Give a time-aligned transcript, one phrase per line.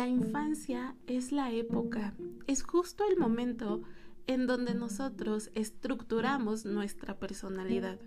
[0.00, 2.14] La infancia es la época,
[2.46, 3.82] es justo el momento
[4.26, 7.98] en donde nosotros estructuramos nuestra personalidad.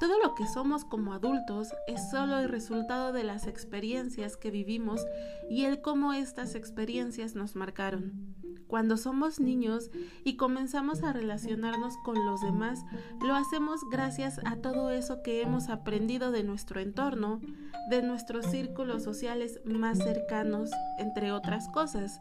[0.00, 5.06] Todo lo que somos como adultos es solo el resultado de las experiencias que vivimos
[5.48, 8.34] y el cómo estas experiencias nos marcaron.
[8.66, 9.90] Cuando somos niños
[10.24, 12.84] y comenzamos a relacionarnos con los demás,
[13.22, 17.40] lo hacemos gracias a todo eso que hemos aprendido de nuestro entorno,
[17.88, 22.20] de nuestros círculos sociales más cercanos, entre otras cosas.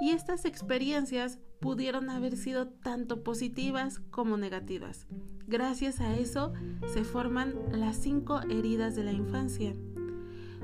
[0.00, 5.06] Y estas experiencias pudieron haber sido tanto positivas como negativas.
[5.46, 6.52] Gracias a eso
[6.92, 9.74] se forman las cinco heridas de la infancia.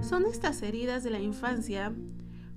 [0.00, 1.92] Son estas heridas de la infancia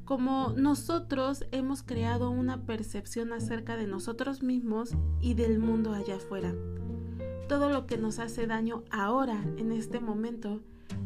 [0.06, 6.54] como nosotros hemos creado una percepción acerca de nosotros mismos y del mundo allá afuera.
[7.48, 10.62] Todo lo que nos hace daño ahora, en este momento,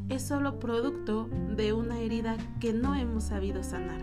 [0.09, 4.01] es solo producto de una herida que no hemos sabido sanar.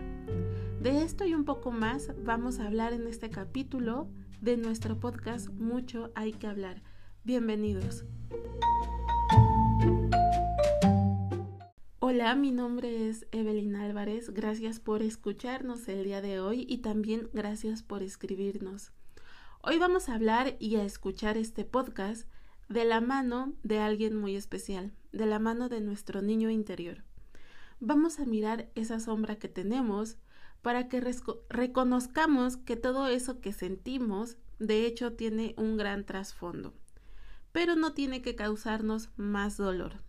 [0.80, 4.08] De esto y un poco más vamos a hablar en este capítulo
[4.40, 6.82] de nuestro podcast Mucho hay que hablar.
[7.22, 8.04] Bienvenidos.
[12.00, 14.30] Hola, mi nombre es Evelyn Álvarez.
[14.30, 18.92] Gracias por escucharnos el día de hoy y también gracias por escribirnos.
[19.62, 22.28] Hoy vamos a hablar y a escuchar este podcast
[22.68, 27.04] de la mano de alguien muy especial, de la mano de nuestro niño interior.
[27.80, 30.16] Vamos a mirar esa sombra que tenemos
[30.62, 31.02] para que
[31.48, 36.72] reconozcamos que todo eso que sentimos de hecho tiene un gran trasfondo,
[37.50, 40.02] pero no tiene que causarnos más dolor.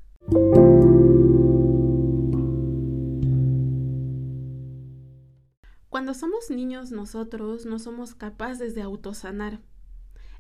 [5.90, 9.60] Cuando somos niños nosotros no somos capaces de autosanar.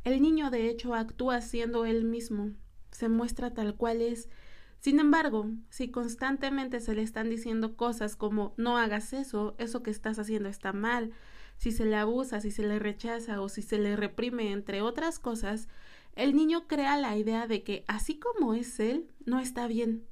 [0.03, 2.52] El niño de hecho actúa siendo él mismo,
[2.94, 4.30] se muestra tal cual es.
[4.83, 9.91] Sin embargo, si constantemente se le están diciendo cosas como no hagas eso, eso que
[9.91, 11.11] estás haciendo está mal,
[11.55, 15.19] si se le abusa, si se le rechaza o si se le reprime, entre otras
[15.19, 15.69] cosas,
[16.16, 20.03] el niño crea la idea de que así como es él, no está bien.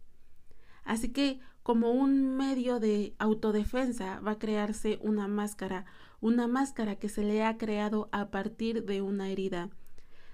[0.85, 5.83] Así que como un medio de autodefensa va a crearse una máscara,
[6.21, 9.69] una máscara que se le ha creado a partir de una herida.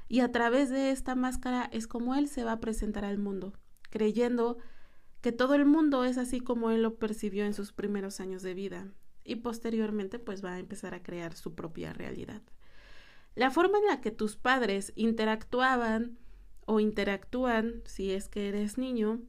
[0.07, 3.53] Y a través de esta máscara es como él se va a presentar al mundo,
[3.97, 4.57] creyendo
[5.21, 8.53] que todo el mundo es así como él lo percibió en sus primeros años de
[8.53, 8.87] vida
[9.23, 12.41] y posteriormente pues va a empezar a crear su propia realidad.
[13.35, 16.17] La forma en la que tus padres interactuaban
[16.65, 19.21] o interactúan si es que eres niño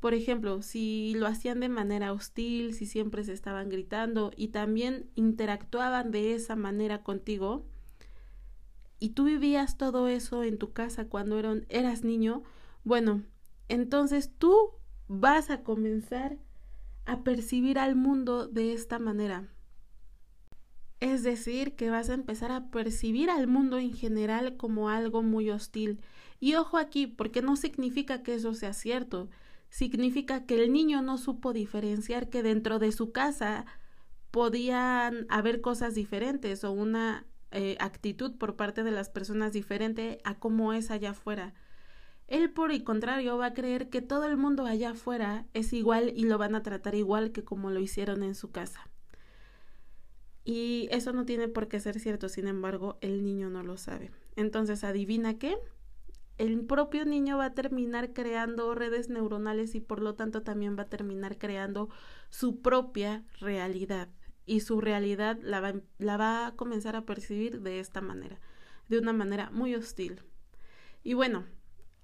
[0.00, 5.10] por ejemplo, si lo hacían de manera hostil, si siempre se estaban gritando y también
[5.16, 7.66] interactuaban de esa manera contigo,
[9.00, 12.42] y tú vivías todo eso en tu casa cuando eras niño,
[12.84, 13.22] bueno,
[13.68, 14.54] entonces tú
[15.06, 16.38] vas a comenzar
[17.06, 19.48] a percibir al mundo de esta manera.
[21.00, 25.48] Es decir, que vas a empezar a percibir al mundo en general como algo muy
[25.50, 26.00] hostil.
[26.40, 29.28] Y ojo aquí, porque no significa que eso sea cierto
[29.70, 33.66] significa que el niño no supo diferenciar que dentro de su casa
[34.30, 40.38] podían haber cosas diferentes o una eh, actitud por parte de las personas diferente a
[40.38, 41.54] cómo es allá afuera.
[42.28, 46.12] Él, por el contrario, va a creer que todo el mundo allá afuera es igual
[46.14, 48.88] y lo van a tratar igual que como lo hicieron en su casa.
[50.44, 54.10] Y eso no tiene por qué ser cierto, sin embargo, el niño no lo sabe.
[54.36, 55.58] Entonces, adivina qué?
[56.38, 60.82] el propio niño va a terminar creando redes neuronales y por lo tanto también va
[60.84, 61.90] a terminar creando
[62.30, 64.08] su propia realidad
[64.46, 68.40] y su realidad la va, la va a comenzar a percibir de esta manera,
[68.88, 70.22] de una manera muy hostil.
[71.02, 71.44] Y bueno,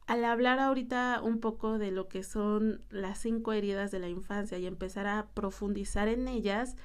[0.06, 4.58] al hablar ahorita un poco de lo que son las cinco heridas de la infancia
[4.58, 6.76] y empezar a profundizar en ellas,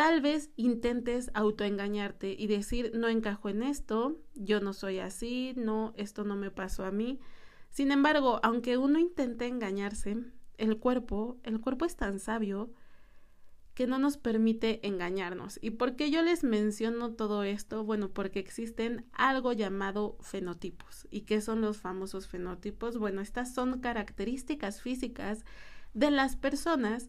[0.00, 5.92] Tal vez intentes autoengañarte y decir, no encajo en esto, yo no soy así, no,
[5.94, 7.20] esto no me pasó a mí.
[7.68, 10.16] Sin embargo, aunque uno intente engañarse,
[10.56, 12.70] el cuerpo, el cuerpo es tan sabio
[13.80, 15.58] que no nos permite engañarnos.
[15.62, 17.82] ¿Y por qué yo les menciono todo esto?
[17.82, 21.08] Bueno, porque existen algo llamado fenotipos.
[21.10, 22.98] ¿Y qué son los famosos fenotipos?
[22.98, 25.46] Bueno, estas son características físicas
[25.94, 27.08] de las personas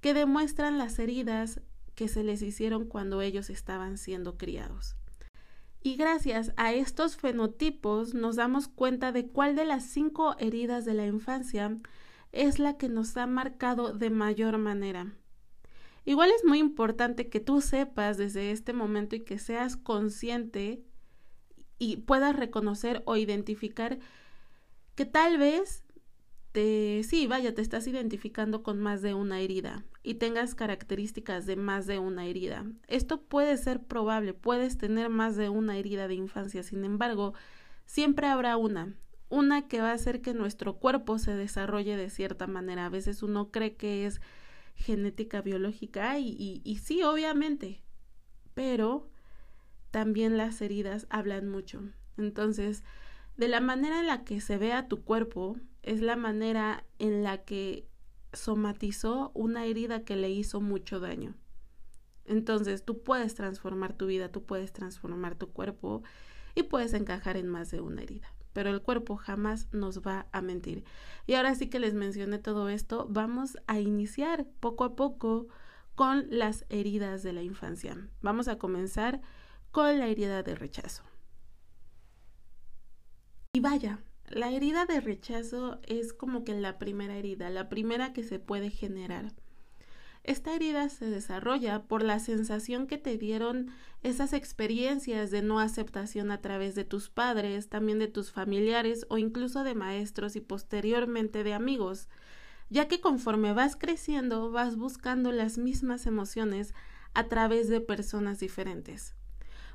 [0.00, 1.60] que demuestran las heridas
[1.96, 4.94] que se les hicieron cuando ellos estaban siendo criados.
[5.82, 10.94] Y gracias a estos fenotipos nos damos cuenta de cuál de las cinco heridas de
[10.94, 11.80] la infancia
[12.30, 15.16] es la que nos ha marcado de mayor manera.
[16.04, 20.82] Igual es muy importante que tú sepas desde este momento y que seas consciente
[21.78, 23.98] y puedas reconocer o identificar
[24.94, 25.84] que tal vez
[26.52, 31.56] te, sí, vaya, te estás identificando con más de una herida y tengas características de
[31.56, 32.66] más de una herida.
[32.88, 37.32] Esto puede ser probable, puedes tener más de una herida de infancia, sin embargo,
[37.86, 38.94] siempre habrá una,
[39.28, 42.86] una que va a hacer que nuestro cuerpo se desarrolle de cierta manera.
[42.86, 44.20] A veces uno cree que es
[44.74, 47.82] genética biológica y, sí, obviamente,
[48.54, 49.08] pero
[49.90, 51.82] también las heridas hablan mucho.
[52.16, 52.84] Entonces,
[53.36, 57.44] de la manera en la que se vea tu cuerpo es la manera en la
[57.44, 57.88] que
[58.32, 61.34] somatizó una herida que le hizo mucho daño.
[62.24, 66.02] Entonces tú puedes transformar tu vida, tú puedes transformar tu cuerpo
[66.54, 68.32] y puedes encajar en más de una herida.
[68.52, 70.84] Pero el cuerpo jamás nos va a mentir.
[71.26, 75.48] Y ahora sí que les mencioné todo esto, vamos a iniciar poco a poco
[75.94, 77.96] con las heridas de la infancia.
[78.20, 79.20] Vamos a comenzar
[79.70, 81.02] con la herida de rechazo.
[83.54, 88.22] Y vaya, la herida de rechazo es como que la primera herida, la primera que
[88.22, 89.32] se puede generar.
[90.24, 93.72] Esta herida se desarrolla por la sensación que te dieron
[94.02, 99.18] esas experiencias de no aceptación a través de tus padres, también de tus familiares o
[99.18, 102.08] incluso de maestros y posteriormente de amigos,
[102.70, 106.72] ya que conforme vas creciendo vas buscando las mismas emociones
[107.14, 109.14] a través de personas diferentes.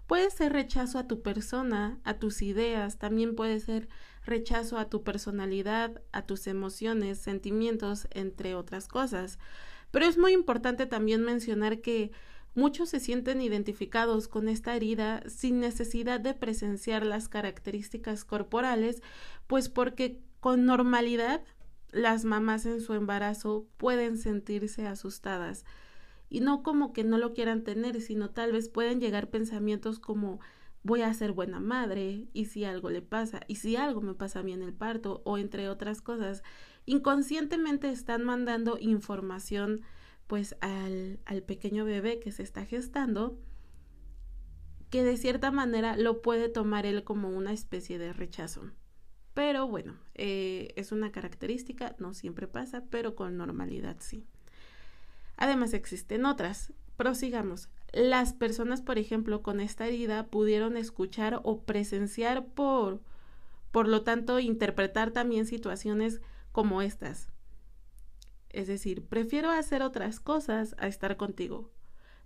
[0.08, 3.90] Puede ser rechazo a tu persona, a tus ideas, también puede ser
[4.26, 9.38] rechazo a tu personalidad, a tus emociones, sentimientos, entre otras cosas.
[9.92, 12.12] Pero es muy importante también mencionar que
[12.56, 19.01] muchos se sienten identificados con esta herida sin necesidad de presenciar las características corporales,
[19.45, 21.44] pues porque con normalidad
[21.92, 25.66] las mamás en su embarazo pueden sentirse asustadas.
[26.30, 30.40] Y no como que no lo quieran tener, sino tal vez pueden llegar pensamientos como
[30.83, 34.40] voy a ser buena madre y si algo le pasa y si algo me pasa
[34.40, 36.44] a mí en el parto o entre otras cosas,
[36.88, 39.81] inconscientemente están mandando información
[40.25, 43.38] pues al, al pequeño bebé que se está gestando
[44.89, 48.72] que de cierta manera lo puede tomar él como una especie de rechazo.
[49.34, 54.25] Pero bueno, eh, es una característica, no siempre pasa, pero con normalidad sí.
[55.36, 56.74] Además existen otras.
[56.95, 57.69] Prosigamos.
[57.94, 63.01] Las personas, por ejemplo, con esta herida pudieron escuchar o presenciar por,
[63.72, 66.22] por lo tanto, interpretar también situaciones
[66.57, 67.30] como estas.
[68.50, 71.69] Es decir, prefiero hacer otras cosas a estar contigo.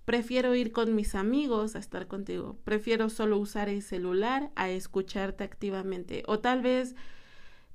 [0.06, 2.58] Prefiero ir con mis amigos a estar contigo.
[2.64, 6.24] Prefiero solo usar el celular a escucharte activamente.
[6.28, 6.96] O tal vez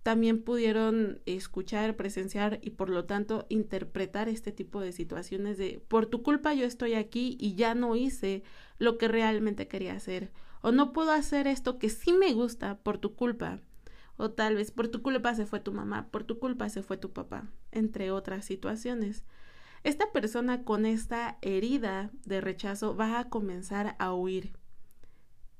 [0.02, 6.06] también pudieron escuchar, presenciar y por lo tanto interpretar este tipo de situaciones de por
[6.06, 8.44] tu culpa yo estoy aquí y ya no hice
[8.78, 10.32] lo que realmente quería hacer
[10.62, 13.60] o no puedo hacer esto que sí me gusta por tu culpa
[14.16, 16.96] o tal vez por tu culpa se fue tu mamá, por tu culpa se fue
[16.96, 19.24] tu papá, entre otras situaciones.
[19.84, 24.52] Esta persona con esta herida de rechazo va a comenzar a huir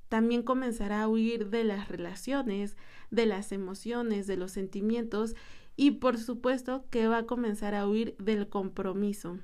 [0.08, 2.76] también comenzará a huir de las relaciones,
[3.10, 5.34] de las emociones, de los sentimientos
[5.76, 9.38] y por supuesto que va a comenzar a huir del compromiso.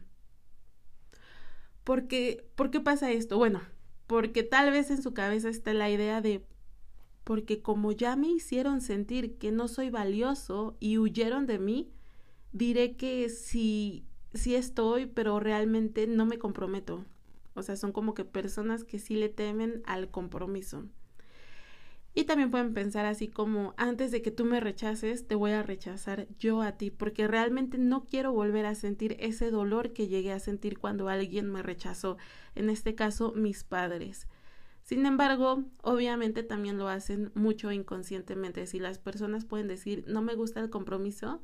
[1.85, 3.39] Porque, ¿Por qué pasa esto?
[3.39, 3.61] Bueno,
[4.07, 6.47] porque tal vez en su cabeza está la idea de
[7.25, 11.91] porque como ya me hicieron sentir que no soy valioso y huyeron de mí,
[12.53, 14.05] diré que sí,
[14.35, 17.05] sí estoy, pero realmente no me comprometo.
[17.55, 20.85] O sea, son como que personas que sí le temen al compromiso.
[22.15, 25.63] Y también pueden pensar así como, antes de que tú me rechaces, te voy a
[25.63, 30.33] rechazar yo a ti, porque realmente no quiero volver a sentir ese dolor que llegué
[30.33, 32.19] a sentir cuando alguien me rechazó,
[32.55, 34.29] en este caso mis padres.
[34.83, 38.67] Sin embargo, obviamente también lo hacen mucho inconscientemente.
[38.67, 41.41] Si las personas pueden decir, no me gusta el compromiso,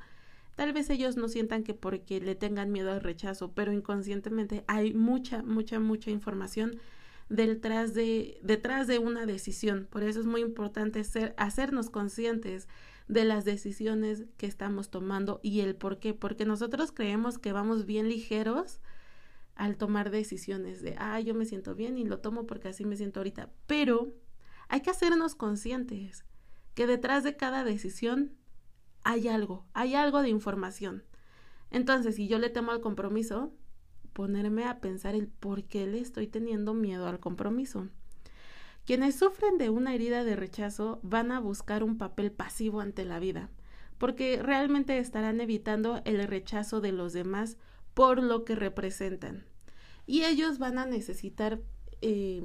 [0.59, 4.93] Tal vez ellos no sientan que porque le tengan miedo al rechazo, pero inconscientemente hay
[4.93, 6.81] mucha, mucha, mucha información
[7.29, 9.87] detrás de, detrás de una decisión.
[9.89, 12.67] Por eso es muy importante ser, hacernos conscientes
[13.07, 16.13] de las decisiones que estamos tomando y el por qué.
[16.13, 18.81] Porque nosotros creemos que vamos bien ligeros
[19.59, 22.97] al tomar decisiones de, ah, yo me siento bien y lo tomo porque así me
[22.97, 23.51] siento ahorita.
[23.67, 24.15] Pero
[24.69, 26.25] hay que hacernos conscientes
[26.75, 28.33] que detrás de cada decisión
[29.03, 31.03] hay algo, hay algo de información.
[31.71, 33.53] Entonces, si yo le temo al compromiso,
[34.13, 37.89] ponerme a pensar el por qué le estoy teniendo miedo al compromiso.
[38.87, 43.19] Quienes sufren de una herida de rechazo van a buscar un papel pasivo ante la
[43.19, 43.51] vida,
[43.99, 47.57] porque realmente estarán evitando el rechazo de los demás
[47.95, 49.48] por lo que representan.
[50.09, 51.61] Y ellos van a necesitar
[52.01, 52.43] eh,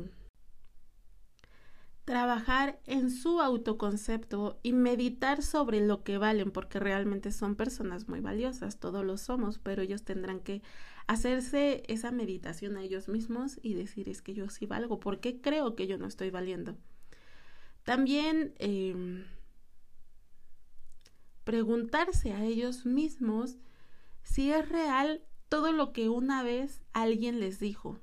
[2.04, 8.20] trabajar en su autoconcepto y meditar sobre lo que valen, porque realmente son personas muy
[8.20, 10.62] valiosas, todos lo somos, pero ellos tendrán que
[11.08, 15.40] hacerse esa meditación a ellos mismos y decir es que yo sí valgo, ¿por qué
[15.40, 16.76] creo que yo no estoy valiendo?
[17.84, 19.24] También em,
[21.46, 23.56] preguntarse a ellos mismos
[24.22, 25.22] si es real
[25.54, 28.00] todo lo que una vez alguien les dijo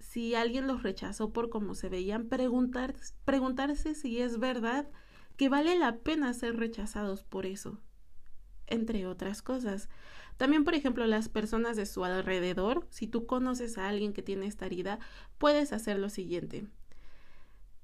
[0.00, 2.94] si alguien los rechazó por cómo se veían, preguntar,
[3.26, 4.88] preguntarse si es verdad
[5.36, 7.82] que vale la pena ser rechazados por eso,
[8.66, 9.90] entre otras cosas.
[10.38, 14.46] También, por ejemplo, las personas de su alrededor, si tú conoces a alguien que tiene
[14.46, 15.00] esta herida,
[15.36, 16.66] puedes hacer lo siguiente.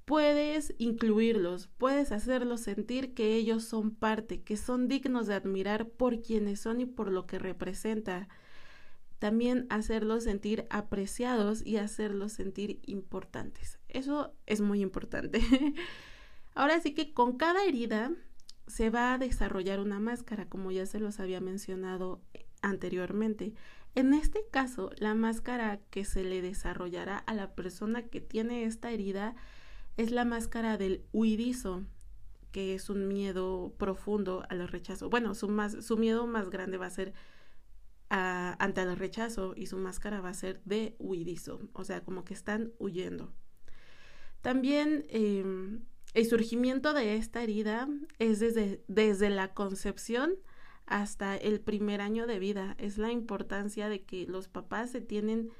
[0.06, 6.22] Puedes incluirlos, puedes hacerlos sentir que ellos son parte, que son dignos de admirar por
[6.22, 8.26] quienes son y por lo que representa
[9.24, 13.78] también hacerlos sentir apreciados y hacerlos sentir importantes.
[13.88, 15.40] Eso es muy importante.
[16.54, 18.12] Ahora sí que con cada herida
[18.66, 22.20] se va a desarrollar una máscara, como ya se los había mencionado
[22.60, 23.54] anteriormente.
[23.94, 28.90] En este caso, la máscara que se le desarrollará a la persona que tiene esta
[28.90, 29.36] herida
[29.96, 31.82] es la máscara del huidizo,
[32.52, 35.08] que es un miedo profundo al rechazo.
[35.08, 37.14] Bueno, su, más, su miedo más grande va a ser
[38.08, 42.34] ante el rechazo y su máscara va a ser de huidizo, o sea, como que
[42.34, 43.32] están huyendo.
[44.40, 50.34] También em, el surgimiento de esta herida es desde, desde la concepción
[50.86, 52.76] hasta el primer año de vida.
[52.78, 55.50] Es la importancia de que los papás se tienen,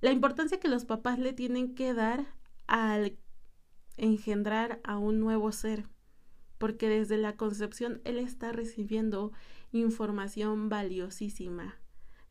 [0.00, 2.26] la importancia que los papás le tienen que dar
[2.66, 3.18] al
[3.96, 5.86] engendrar a un nuevo ser,
[6.58, 9.32] porque desde la concepción él está recibiendo
[9.78, 11.78] información valiosísima.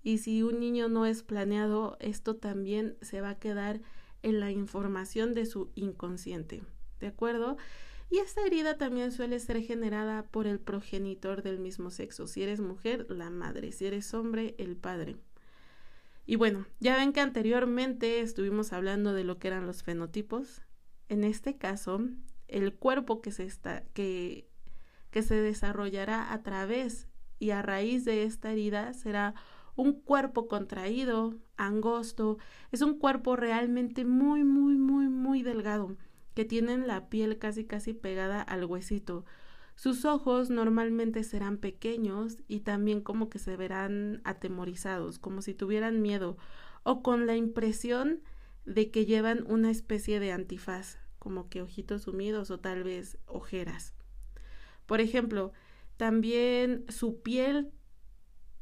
[0.02, 3.82] Y si un niño no es planeado, esto también se va a quedar
[4.22, 6.64] en la información de su inconsciente.
[7.00, 7.58] ¿De acuerdo?
[8.10, 12.28] Y esta herida también suele ser generada por el progenitor del mismo sexo.
[12.28, 13.72] Si eres mujer, la madre.
[13.72, 15.18] Si eres hombre, el padre.
[16.26, 20.62] Y bueno, ya ven que anteriormente estuvimos hablando de lo que eran los fenotipos.
[21.10, 22.02] En este caso,
[22.48, 24.48] el cuerpo que se, está, que,
[25.12, 27.08] que se desarrollará a través
[27.44, 29.36] y a raíz de esta herida será
[29.76, 32.38] un cuerpo contraído, angosto,
[32.72, 35.98] es un cuerpo realmente muy, muy, muy, muy delgado,
[36.36, 39.26] que tienen la piel casi, casi pegada al huesito.
[39.76, 46.02] Sus ojos normalmente serán pequeños y también como que se verán atemorizados, como si tuvieran
[46.02, 46.38] miedo,
[46.84, 48.22] o con la impresión
[48.66, 53.94] de que llevan una especie de antifaz, como que ojitos sumidos o tal vez ojeras.
[54.86, 55.52] Por ejemplo,
[55.98, 57.72] también su piel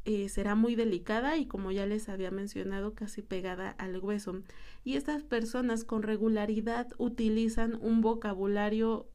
[0.04, 4.42] eh, será muy delicada y como ya les había mencionado casi pegada al hueso.
[4.84, 9.08] Y estas personas con regularidad utilizan un vocabulario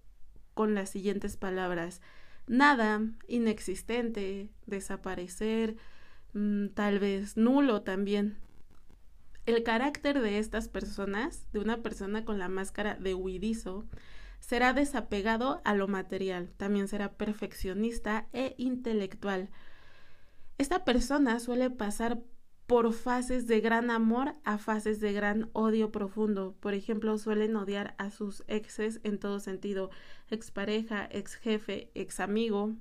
[0.55, 2.01] con las siguientes palabras.
[2.47, 5.77] Nada, inexistente, desaparecer,
[6.35, 8.37] mm, tal vez nulo también.
[9.45, 13.87] El carácter de estas personas, de una persona con la máscara de huidizo,
[14.47, 19.51] será desapegado a lo material, también será perfeccionista e intelectual.
[20.57, 22.23] Esta persona suele pasar
[22.69, 26.55] por fases de gran amor a fases de gran odio profundo.
[26.61, 29.91] Por ejemplo, suelen odiar a sus exes en todo sentido,
[30.31, 32.77] expareja, ex jefe, ex amigo.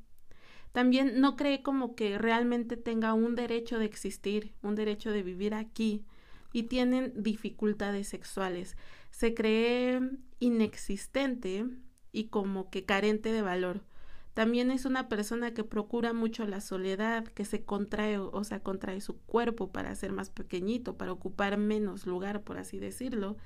[0.71, 5.55] También no cree como que realmente tenga un derecho de existir, un derecho de vivir
[5.55, 6.05] aquí
[6.53, 8.77] y tienen dificultades sexuales.
[9.15, 10.01] Se cree
[10.41, 11.65] inexistente
[12.11, 13.85] y como que carente de valor.
[14.33, 18.99] También es una persona que procura mucho la soledad, que se contrae, o sea, contrae
[18.99, 23.37] su cuerpo para ser más pequeñito, para ocupar menos lugar, por así decirlo,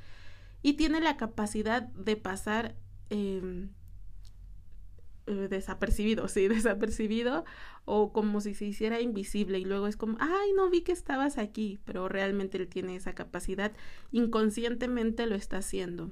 [0.64, 2.76] y tiene la capacidad de pasar
[3.12, 3.70] em,
[5.36, 7.46] desapercibido, sí, desapercibido,
[7.86, 11.38] o como si se hiciera invisible y luego es como, ay, no vi que estabas
[11.38, 13.72] aquí, pero realmente él tiene esa capacidad,
[14.12, 16.12] inconscientemente lo está haciendo.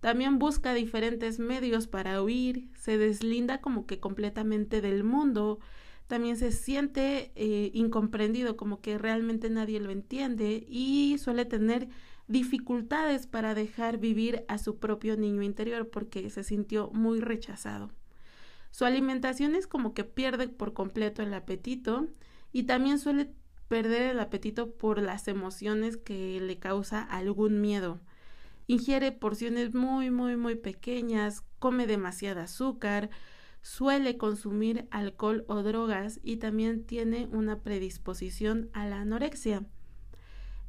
[0.00, 5.60] También busca diferentes medios para huir, se deslinda como que completamente del mundo,
[6.06, 11.88] también se siente eh, incomprendido, como que realmente nadie lo entiende y suele tener
[12.26, 17.92] dificultades para dejar vivir a su propio niño interior porque se sintió muy rechazado.
[18.70, 22.08] Su alimentación es como que pierde por completo el apetito
[22.52, 23.32] y también suele
[23.68, 28.00] perder el apetito por las emociones que le causa algún miedo
[28.70, 33.10] ingiere porciones muy, muy, muy pequeñas, come demasiada azúcar,
[33.62, 39.66] suele consumir alcohol o drogas y también tiene una predisposición a la anorexia.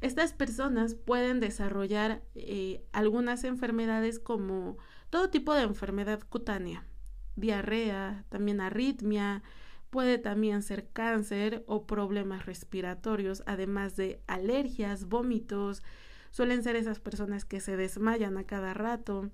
[0.00, 4.78] Estas personas pueden desarrollar eh, algunas enfermedades como
[5.08, 6.84] todo tipo de enfermedad cutánea,
[7.36, 9.42] diarrea, también arritmia,
[9.90, 15.82] puede también ser cáncer o problemas respiratorios, además de alergias, vómitos,
[16.30, 19.30] suelen ser esas personas que se desmayan a cada rato,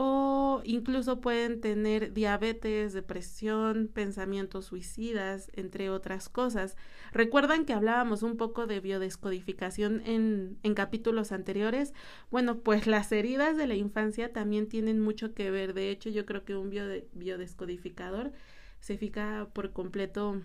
[0.00, 6.76] o incluso pueden tener diabetes, depresión, pensamientos suicidas, entre otras cosas.
[7.10, 11.94] Recuerdan que hablábamos un poco de biodescodificación en, en capítulos anteriores.
[12.30, 15.74] Bueno, pues las heridas de la infancia también tienen mucho que ver.
[15.74, 18.30] De hecho, yo creo que un biodescodificador
[18.78, 20.42] se fija por completo,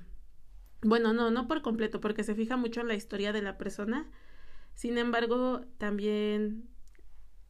[0.82, 4.10] bueno, no, no por completo, porque se fija mucho en la historia de la persona.
[4.74, 6.68] Sin embargo, también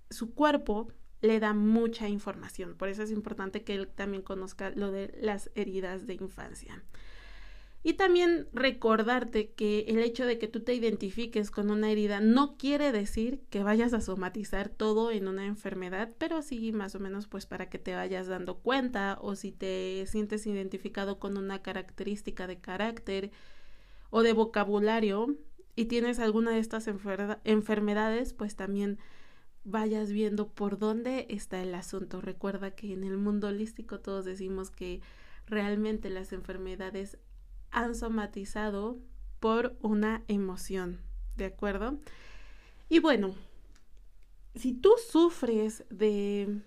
[0.10, 0.92] su cuerpo
[1.24, 2.76] le da mucha información.
[2.76, 6.84] Por eso es importante que él también conozca lo de las heridas de infancia.
[7.82, 12.58] Y también recordarte que el hecho de que tú te identifiques con una herida no
[12.58, 17.28] quiere decir que vayas a somatizar todo en una enfermedad, pero sí más o menos
[17.28, 22.48] pues para que te vayas dando cuenta o si te sientes identificado con una característica
[22.48, 23.32] de carácter
[24.10, 25.38] o de vocabulario
[25.76, 29.00] y tienes alguna de estas enfermedades, pues también
[29.64, 32.22] vayas viendo por dónde está el asunto.
[32.22, 35.02] Recuerda que en el mundo holístico todos decimos que
[35.46, 37.18] realmente las enfermedades
[37.72, 38.98] han somatizado
[39.40, 41.00] por una emoción,
[41.36, 41.98] ¿de acuerdo?
[42.90, 43.36] Y bueno,
[44.56, 46.62] si tú sufres de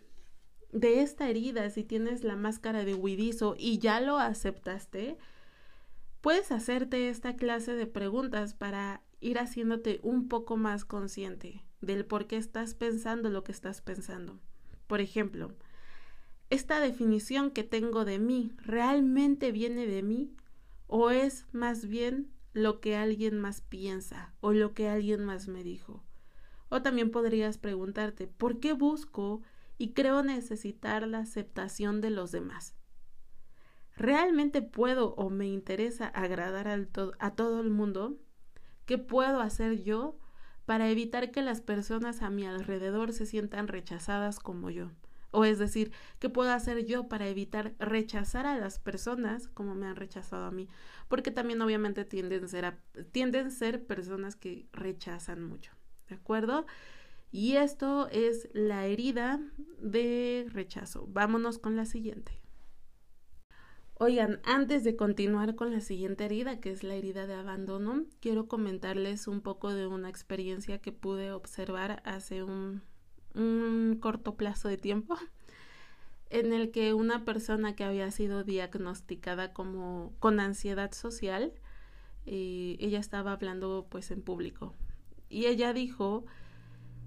[0.73, 5.17] de esta herida, si tienes la máscara de huidizo y ya lo aceptaste,
[6.21, 12.27] puedes hacerte esta clase de preguntas para ir haciéndote un poco más consciente del por
[12.27, 14.39] qué estás pensando lo que estás pensando.
[14.87, 15.53] Por ejemplo,
[16.51, 20.35] ¿esta definición que tengo de mí realmente viene de mí
[20.87, 25.63] o es más bien lo que alguien más piensa o lo que alguien más me
[25.63, 26.03] dijo?
[26.69, 29.43] O también podrías preguntarte, ¿por qué busco
[29.79, 32.75] y creo necesitar la aceptación de los demás?
[33.97, 36.69] ¿Realmente puedo o me interesa agradar
[37.19, 38.19] a todo el mundo?
[38.85, 40.19] ¿Qué puedo hacer yo
[40.67, 44.91] para evitar que las personas a mi alrededor se sientan rechazadas como yo.
[45.31, 49.87] O es decir, ¿qué puedo hacer yo para evitar rechazar a las personas como me
[49.87, 50.69] han rechazado a mí?
[51.09, 55.73] Porque también obviamente tienden a ser, personas que rechazan mucho.
[56.09, 56.67] ¿De acuerdo?
[57.31, 59.41] Y esto es la herida
[59.79, 61.07] de rechazo.
[61.09, 62.41] Vámonos con la siguiente.
[63.99, 68.47] Oigan, antes de continuar con la siguiente herida, que es la herida de abandono, quiero
[68.47, 72.83] comentarles un poco de una experiencia que pude observar hace un,
[74.01, 75.17] corto plazo de tiempo,
[76.31, 81.55] en el que una persona que había sido diagnosticada como con ansiedad social,
[82.27, 84.75] eh, ella estaba hablando pues en público.
[85.31, 86.27] Y ella dijo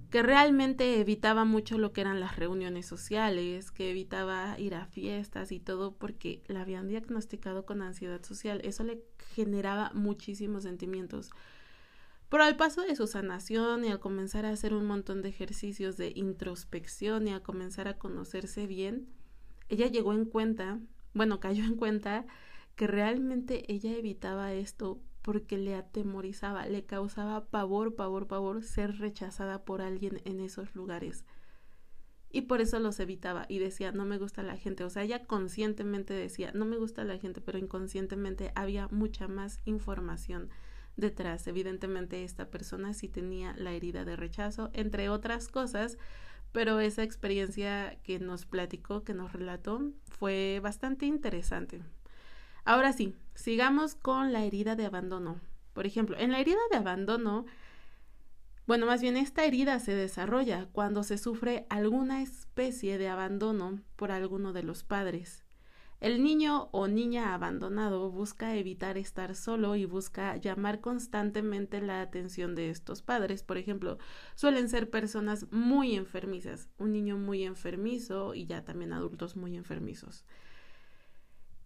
[0.10, 5.52] que realmente evitaba mucho lo que eran las reuniones sociales, que evitaba ir a fiestas
[5.52, 8.60] y todo porque la habían diagnosticado con ansiedad social.
[8.63, 9.04] Eso le
[9.36, 11.30] generaba muchísimos sentimientos.
[12.30, 15.98] Pero al paso de su sanación y al comenzar a hacer un montón de ejercicios
[15.98, 19.08] de introspección y a comenzar a conocerse bien,
[19.67, 20.80] ella llegó en cuenta,
[21.13, 22.26] bueno, cayó en cuenta
[22.76, 29.63] que realmente ella evitaba esto porque le atemorizaba, le causaba pavor, pavor, pavor ser rechazada
[29.63, 31.23] por alguien en esos lugares.
[32.31, 34.83] Y por eso los evitaba y decía, no me gusta la gente.
[34.83, 39.59] O sea, ella conscientemente decía, no me gusta la gente, pero inconscientemente había mucha más
[39.65, 40.49] información
[40.97, 41.45] detrás.
[41.45, 45.99] Evidentemente esta persona sí tenía la herida de rechazo, entre otras cosas,
[46.51, 51.83] pero esa experiencia que nos platicó, que nos relató, fue bastante interesante.
[52.69, 55.41] Ahora sí, sigamos con la herida de abandono.
[55.73, 57.47] Por ejemplo, en la herida de abandono,
[58.67, 64.12] bueno, más bien esta herida se desarrolla cuando se sufre alguna especie de abandono por
[64.12, 65.43] alguno de los padres.
[65.99, 72.53] El niño o niña abandonado busca evitar estar solo y busca llamar constantemente la atención
[72.53, 73.41] de estos padres.
[73.41, 73.97] Por ejemplo,
[74.36, 80.23] suelen ser personas muy enfermizas, un niño muy enfermizo y ya también adultos muy enfermizos.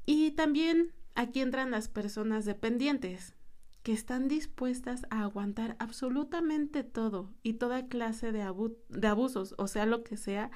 [0.05, 3.35] Y también aquí entran las personas dependientes,
[3.83, 10.03] que están dispuestas a aguantar absolutamente todo y toda clase de, abusos, o sea, lo
[10.03, 10.51] que sea,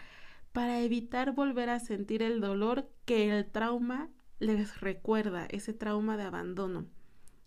[0.53, 6.23] para evitar volver a sentir el dolor que el trauma les recuerda, ese trauma de
[6.23, 6.87] abandono.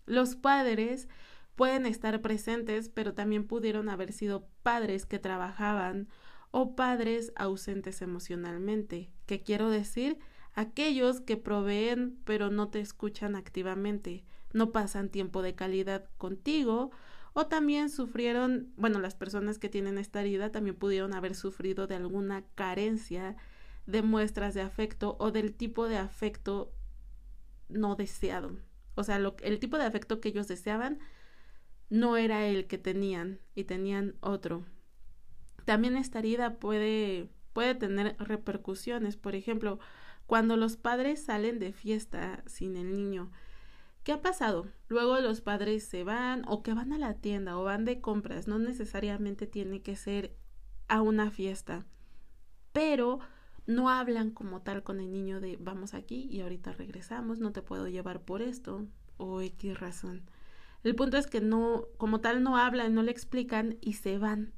[0.05, 1.07] Los padres
[1.55, 6.09] pueden estar presentes, pero también pudieron haber sido padres que trabajaban
[6.51, 9.09] o padres ausentes emocionalmente.
[9.25, 10.19] ¿Qué quiero decir?
[10.53, 16.91] Aquellos que proveen pero no te escuchan activamente, no pasan tiempo de calidad contigo
[17.33, 21.95] o también sufrieron, bueno, las personas que tienen esta herida también pudieron haber sufrido de
[21.95, 23.37] alguna carencia
[23.85, 26.73] de muestras de afecto o del tipo de afecto
[27.69, 28.57] no deseado.
[28.95, 30.99] O sea, el tipo de afecto que ellos deseaban
[31.89, 34.65] no era el que tenían y tenían otro.
[35.65, 39.15] También esta herida puede, puede tener repercusiones.
[39.15, 39.79] Por ejemplo,
[40.25, 43.31] cuando los padres salen de fiesta sin el niño.
[44.03, 44.67] ¿Qué ha pasado?
[44.87, 48.47] Luego los padres se van o que van a la tienda o van de compras.
[48.47, 50.35] No necesariamente tiene que ser
[50.87, 51.85] a una fiesta.
[52.73, 53.19] Pero
[53.67, 57.61] no hablan como tal con el niño de vamos aquí y ahorita regresamos, no te
[57.61, 60.23] puedo llevar por esto o X razón.
[60.83, 64.53] El punto es que no, como tal, no hablan, no le explican y se van.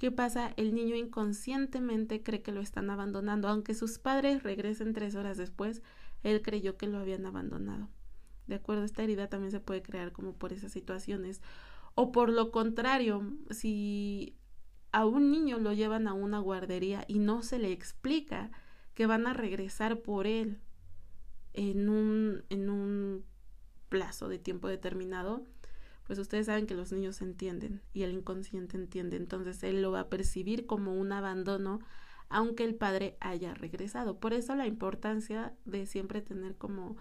[0.00, 0.54] ¿Qué pasa?
[0.56, 5.82] El niño inconscientemente cree que lo están abandonando, aunque sus padres regresen tres horas después,
[6.22, 7.90] él creyó que lo habían abandonado.
[8.46, 11.42] De acuerdo, esta herida también se puede crear como por esas situaciones.
[11.94, 14.38] O por lo contrario, si
[14.90, 18.50] a un niño lo llevan a una guardería y no se le explica
[18.94, 20.62] que van a regresar por él
[21.52, 23.26] en un, en un
[23.90, 25.44] plazo de tiempo determinado,
[26.10, 30.00] pues ustedes saben que los niños entienden y el inconsciente entiende, entonces él lo va
[30.00, 31.78] a percibir como un abandono
[32.28, 34.18] aunque el padre haya regresado.
[34.18, 36.96] Por eso la importancia de siempre tener como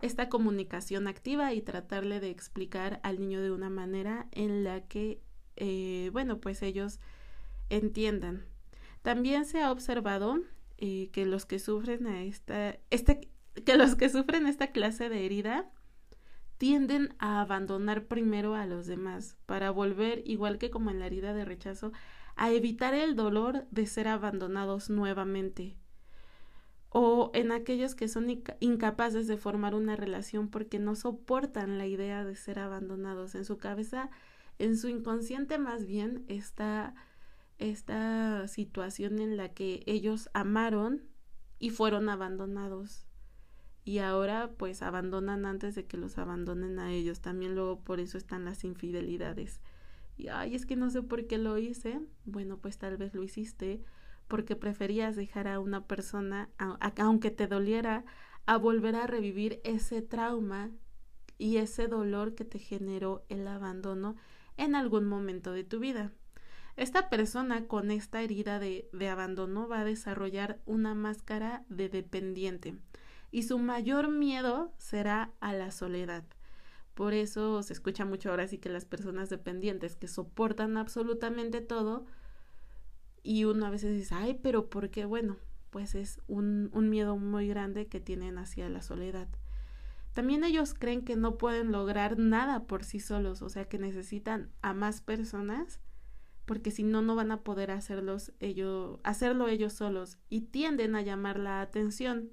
[0.00, 5.20] esta comunicación activa y tratarle de explicar al niño de una manera en la que,
[5.56, 7.00] eh, bueno, pues ellos
[7.68, 8.44] entiendan.
[9.02, 10.38] También se ha observado
[10.78, 13.28] eh, que los que sufren a esta, este,
[13.66, 15.68] que los que sufren esta clase de herida
[16.62, 21.34] tienden a abandonar primero a los demás para volver, igual que como en la herida
[21.34, 21.90] de rechazo,
[22.36, 25.76] a evitar el dolor de ser abandonados nuevamente.
[26.88, 32.24] O en aquellos que son incapaces de formar una relación porque no soportan la idea
[32.24, 33.34] de ser abandonados.
[33.34, 34.08] En su cabeza,
[34.60, 36.94] en su inconsciente más bien, está
[37.58, 41.02] esta situación en la que ellos amaron
[41.58, 43.04] y fueron abandonados
[43.84, 47.20] y ahora pues abandonan antes de que los abandonen a ellos.
[47.20, 49.60] También luego por eso están las infidelidades.
[50.16, 52.00] Y ay, es que no sé por qué lo hice.
[52.24, 53.82] Bueno, pues tal vez lo hiciste
[54.28, 56.48] porque preferías dejar a una persona,
[56.96, 58.04] aunque te doliera,
[58.46, 60.70] a volver a revivir ese trauma
[61.38, 64.16] y ese dolor que te generó el abandono
[64.56, 66.12] en algún momento de tu vida.
[66.76, 72.78] Esta persona con esta herida de, de abandono va a desarrollar una máscara de dependiente
[73.32, 76.22] y su mayor miedo será a la soledad.
[76.94, 82.06] Por eso se escucha mucho ahora sí que las personas dependientes que soportan absolutamente todo
[83.24, 85.04] y uno a veces dice, ay, pero ¿por qué?
[85.06, 85.38] Bueno,
[85.70, 89.28] pues es un, un miedo muy grande que tienen hacia la soledad.
[90.12, 94.50] También ellos creen que no pueden lograr nada por sí solos, o sea que necesitan
[94.60, 95.80] a más personas
[96.44, 101.02] porque si no, no van a poder hacerlos ellos, hacerlo ellos solos y tienden a
[101.02, 102.30] llamar la atención.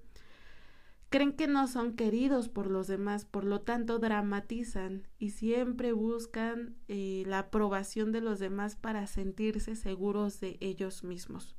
[1.09, 6.75] Creen que no son queridos por los demás, por lo tanto dramatizan y siempre buscan
[6.87, 11.55] eh, la aprobación de los demás para sentirse seguros de ellos mismos.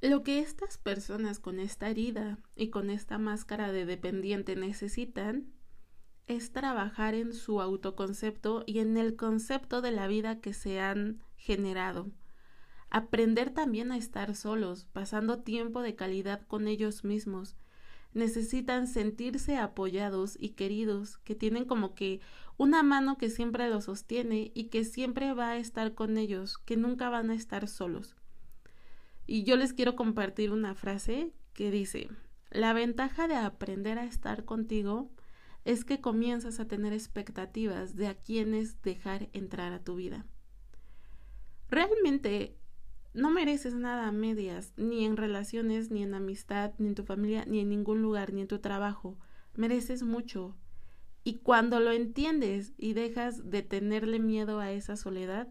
[0.00, 5.52] Lo que estas personas con esta herida y con esta máscara de dependiente necesitan
[6.26, 11.22] es trabajar en su autoconcepto y en el concepto de la vida que se han
[11.36, 12.10] generado.
[12.90, 17.56] Aprender también a estar solos, pasando tiempo de calidad con ellos mismos.
[18.12, 22.20] Necesitan sentirse apoyados y queridos, que tienen como que
[22.56, 26.76] una mano que siempre los sostiene y que siempre va a estar con ellos, que
[26.76, 28.16] nunca van a estar solos.
[29.24, 32.08] Y yo les quiero compartir una frase que dice,
[32.50, 35.12] la ventaja de aprender a estar contigo
[35.64, 40.26] es que comienzas a tener expectativas de a quienes dejar entrar a tu vida.
[41.68, 42.56] Realmente
[43.12, 47.44] no mereces nada a medias, ni en relaciones, ni en amistad, ni en tu familia,
[47.46, 49.18] ni en ningún lugar, ni en tu trabajo.
[49.54, 50.56] Mereces mucho.
[51.24, 55.48] Y cuando lo entiendes y dejas de tenerle miedo a esa soledad,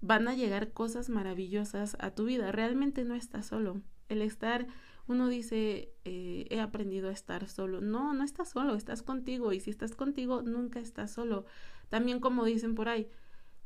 [0.00, 2.52] van a llegar cosas maravillosas a tu vida.
[2.52, 3.82] Realmente no estás solo.
[4.08, 4.66] El estar
[5.06, 7.80] uno dice, eh, he aprendido a estar solo.
[7.80, 9.52] No, no estás solo, estás contigo.
[9.52, 11.44] Y si estás contigo, nunca estás solo.
[11.88, 13.08] También como dicen por ahí,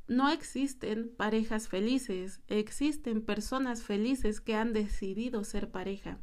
[0.09, 6.19] no existen parejas felices, existen personas felices que han decidido ser pareja.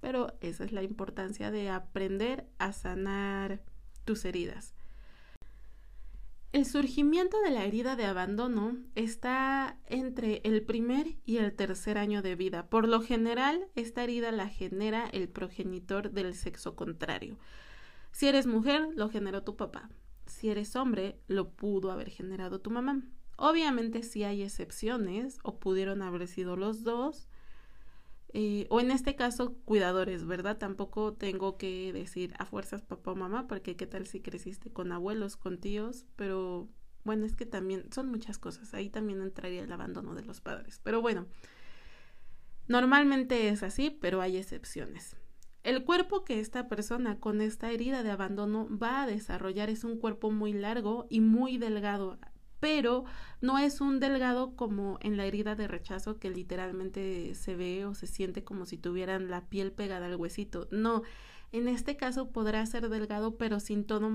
[0.00, 3.60] Pero esa es la importancia de aprender a sanar
[4.04, 4.74] tus heridas.
[6.52, 12.22] El surgimiento de la herida de abandono está entre el primer y el tercer año
[12.22, 12.70] de vida.
[12.70, 17.36] Por lo general, esta herida la genera el progenitor del sexo contrario.
[18.12, 19.90] Si eres mujer, lo generó tu papá.
[20.28, 23.02] Si eres hombre, lo pudo haber generado tu mamá.
[23.36, 27.28] Obviamente sí hay excepciones, o pudieron haber sido los dos,
[28.34, 30.58] eh, o en este caso cuidadores, ¿verdad?
[30.58, 34.92] Tampoco tengo que decir a fuerzas papá o mamá, porque qué tal si creciste con
[34.92, 36.68] abuelos, con tíos, pero
[37.04, 40.80] bueno, es que también son muchas cosas, ahí también entraría el abandono de los padres,
[40.84, 41.26] pero bueno,
[42.66, 45.16] normalmente es así, pero hay excepciones.
[45.68, 49.98] El cuerpo que esta persona con esta herida de abandono va a desarrollar es un
[49.98, 52.18] cuerpo muy largo y muy delgado,
[52.58, 53.04] pero
[53.42, 57.94] no es un delgado como en la herida de rechazo que literalmente se ve o
[57.94, 60.68] se siente como si tuvieran la piel pegada al huesito.
[60.70, 61.02] No,
[61.52, 64.08] en este caso podrá ser delgado pero sin tono,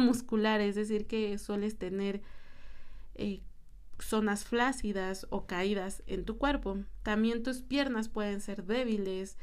[0.00, 2.22] muscular, es decir, que sueles tener
[3.14, 3.42] eh,
[3.98, 6.78] zonas flácidas o caídas en tu cuerpo.
[7.02, 9.36] También tus piernas pueden ser débiles.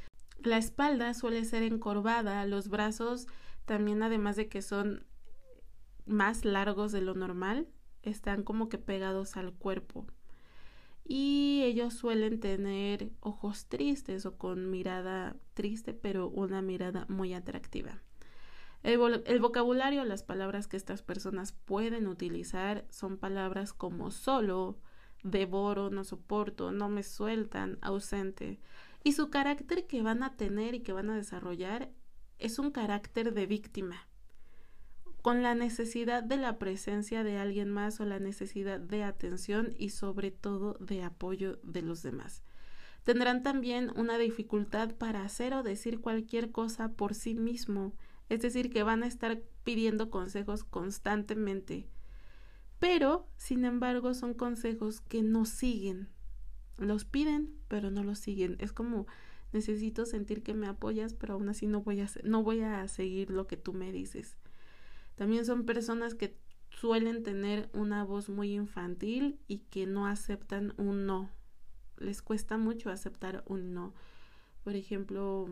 [0.43, 3.27] La espalda suele ser encorvada, los brazos
[3.65, 5.05] también además de que son
[6.05, 7.67] más largos de lo normal,
[8.01, 10.05] están como que pegados al cuerpo.
[11.05, 18.01] Y ellos suelen tener ojos tristes o con mirada triste, pero una mirada muy atractiva.
[18.83, 24.77] El, vocabulario, las palabras que estas personas pueden utilizar son palabras como solo,
[25.23, 28.59] devoro, no soporto, no me sueltan, ausente.
[29.03, 31.91] Y su carácter que van a tener y que van a desarrollar
[32.39, 34.07] es un carácter de víctima
[35.23, 39.89] con la necesidad de la presencia de alguien más o la necesidad de atención y
[39.89, 42.43] sobre todo de apoyo de los demás.
[43.03, 47.95] Tendrán también una dificultad para hacer o decir cualquier cosa por sí mismo,
[48.27, 51.87] es decir, que van a estar pidiendo consejos constantemente.
[52.79, 56.09] Pero, sin embargo, son consejos que no siguen.
[56.83, 58.57] Los piden, pero no los siguen.
[58.59, 59.07] Es como
[59.51, 63.29] necesito sentir que me apoyas, pero aún así no voy a, no voy a seguir
[63.29, 64.37] lo que tú me dices.
[65.15, 66.35] También son personas que
[66.69, 71.29] suelen tener una voz muy infantil y que no aceptan un no.
[71.97, 73.93] Les cuesta mucho aceptar un no.
[74.63, 75.47] Por ejemplo,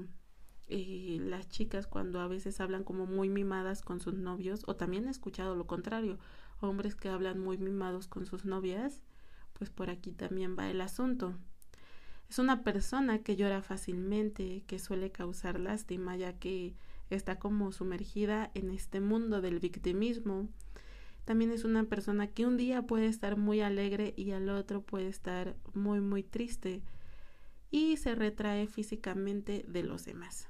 [0.68, 5.08] eh, las chicas cuando a veces hablan como muy mimadas con sus novios, o también
[5.08, 6.18] he escuchado lo contrario,
[6.60, 9.04] hombres que hablan muy mimados con sus novias,
[9.62, 11.38] pues por aquí también va el asunto.
[12.28, 16.74] Es una persona que llora fácilmente, que suele causar lástima, ya que
[17.12, 20.50] está como sumergida en este mundo del victimismo.
[21.26, 25.10] También es una persona que un día puede estar muy alegre y al otro puede
[25.10, 26.82] estar muy muy triste
[27.70, 30.50] y se retrae físicamente de los demás.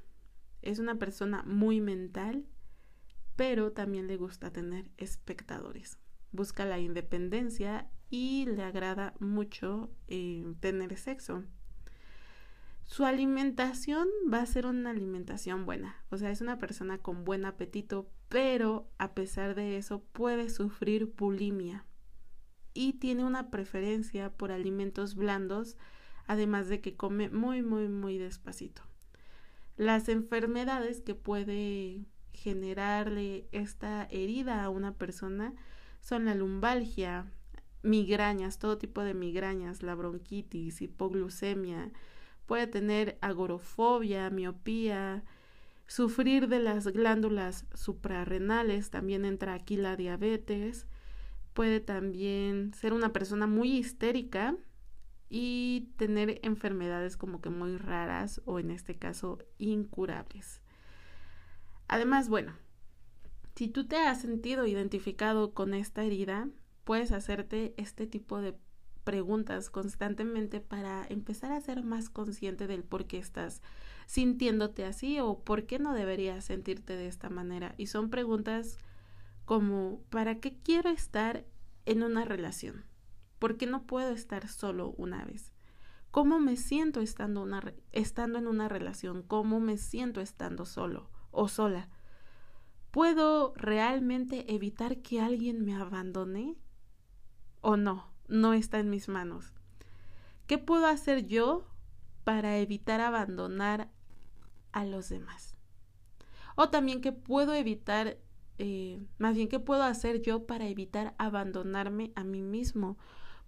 [0.61, 2.45] Es una persona muy mental,
[3.35, 5.97] pero también le gusta tener espectadores.
[6.31, 11.43] Busca la independencia y le agrada mucho eh, tener sexo
[12.91, 15.95] su alimentación va a ser una alimentación buena.
[16.09, 21.13] O sea, es una persona con buen apetito, pero a pesar de eso puede sufrir
[21.17, 21.85] bulimia
[22.73, 25.77] y tiene una preferencia por alimentos blandos,
[26.27, 28.81] además de que come muy, muy, muy despacito.
[29.77, 35.53] Las enfermedades que puede generarle esta herida a una persona
[36.01, 37.31] son la lumbalgia,
[37.83, 41.91] migrañas, todo tipo de migrañas, la bronquitis, hipoglucemia,
[42.45, 45.23] puede tener agorofobia, miopía,
[45.87, 50.87] sufrir de las glándulas suprarrenales, también entra aquí la diabetes,
[51.53, 54.55] puede también ser una persona muy histérica
[55.29, 60.61] y tener enfermedades como que muy raras o en este caso incurables.
[61.87, 62.53] Además, bueno,
[63.55, 66.47] si tú te has sentido identificado con esta herida,
[66.83, 68.55] puedes hacerte este tipo de
[69.03, 73.61] preguntas constantemente para empezar a ser más consciente del por qué estás
[74.05, 77.73] sintiéndote así o por qué no deberías sentirte de esta manera.
[77.77, 78.77] Y son preguntas
[79.45, 81.45] como ¿para qué quiero estar
[81.85, 82.85] en una relación?
[83.39, 85.51] ¿Por qué no puedo estar solo una vez?
[86.11, 89.23] ¿Cómo me siento estando, una, estando en una relación?
[89.23, 91.89] ¿Cómo me siento estando solo o sola?
[92.91, 96.57] ¿Puedo realmente evitar que alguien me abandone
[97.61, 98.11] o no?
[98.31, 99.53] no está en mis manos.
[100.47, 101.67] ¿Qué puedo hacer yo
[102.23, 103.91] para evitar abandonar
[104.71, 105.55] a los demás?
[106.55, 108.17] O también qué puedo evitar,
[108.57, 112.97] eh, más bien qué puedo hacer yo para evitar abandonarme a mí mismo,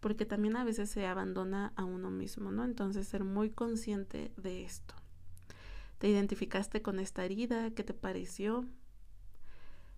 [0.01, 2.65] porque también a veces se abandona a uno mismo, ¿no?
[2.65, 4.95] Entonces ser muy consciente de esto.
[5.97, 7.71] ¿Te identificaste con esta herida?
[7.71, 8.65] ¿Qué te pareció?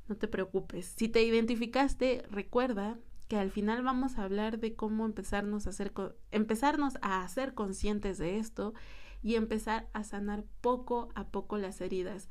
[0.07, 0.93] No te preocupes.
[0.95, 5.93] Si te identificaste, recuerda que al final vamos a hablar de cómo empezarnos a hacer,
[6.31, 8.73] empezarnos a hacer conscientes de esto
[9.23, 12.29] y empezar a sanar poco a poco las heridas.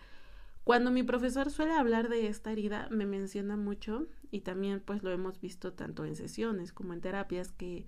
[0.63, 5.11] Cuando mi profesor suele hablar de esta herida, me menciona mucho y también pues lo
[5.11, 7.85] hemos visto tanto en sesiones como en terapias que,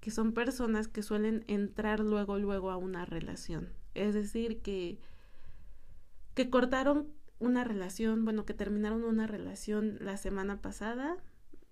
[0.00, 3.72] que son personas que suelen entrar luego, luego a una relación.
[3.94, 5.00] Es decir, que,
[6.34, 11.16] que cortaron una relación, bueno, que terminaron una relación la semana pasada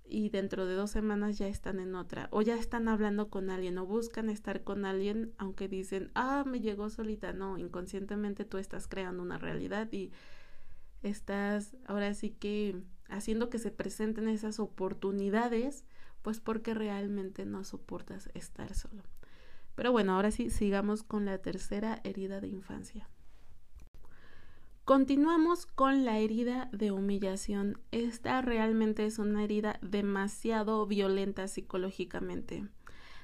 [0.04, 3.78] y dentro de dos semanas ya están en otra o ya están hablando con alguien
[3.78, 7.32] o buscan estar con alguien aunque dicen, ah, me llegó solita.
[7.32, 10.12] No, inconscientemente tú estás creando una realidad y
[11.02, 15.84] estás ahora sí que haciendo que se presenten esas oportunidades,
[16.22, 19.02] pues porque realmente no soportas estar solo.
[19.74, 23.08] Pero bueno, ahora sí, sigamos con la tercera herida de infancia.
[24.84, 27.80] Continuamos con la herida de humillación.
[27.90, 32.68] Esta realmente es una herida demasiado violenta psicológicamente.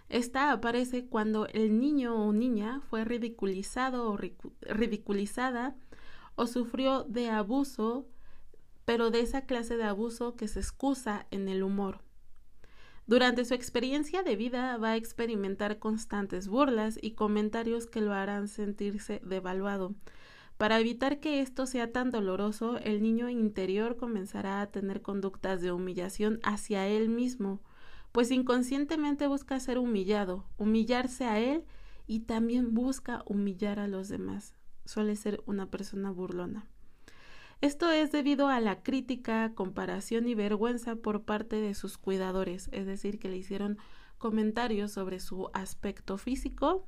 [0.08, 4.16] Esta aparece cuando el niño o niña fue ridiculizado o
[4.62, 5.76] ridiculizada
[6.34, 8.06] o sufrió de abuso,
[8.86, 12.00] pero de esa clase de abuso que se excusa en el humor.
[13.06, 18.48] Durante su experiencia de vida va a experimentar constantes burlas y comentarios que lo harán
[18.48, 19.94] sentirse devaluado
[20.60, 25.72] para evitar que esto sea tan doloroso, el niño interior comenzará a tener conductas de
[25.72, 27.62] humillación hacia él mismo,
[28.12, 31.64] pues inconscientemente busca ser humillado, humillarse a él
[32.06, 34.52] y también busca humillar a los demás.
[34.84, 36.66] Suele ser una persona burlona.
[37.62, 42.84] Esto es debido a la crítica, comparación y vergüenza por parte de sus cuidadores, es
[42.84, 43.78] decir, que le hicieron
[44.18, 46.86] comentarios sobre su aspecto físico,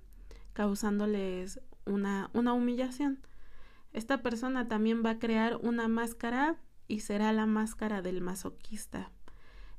[0.52, 3.22] causándoles una, una humillación.
[3.92, 6.57] Esta persona también va a crear una máscara
[6.88, 9.11] y será la máscara del masoquista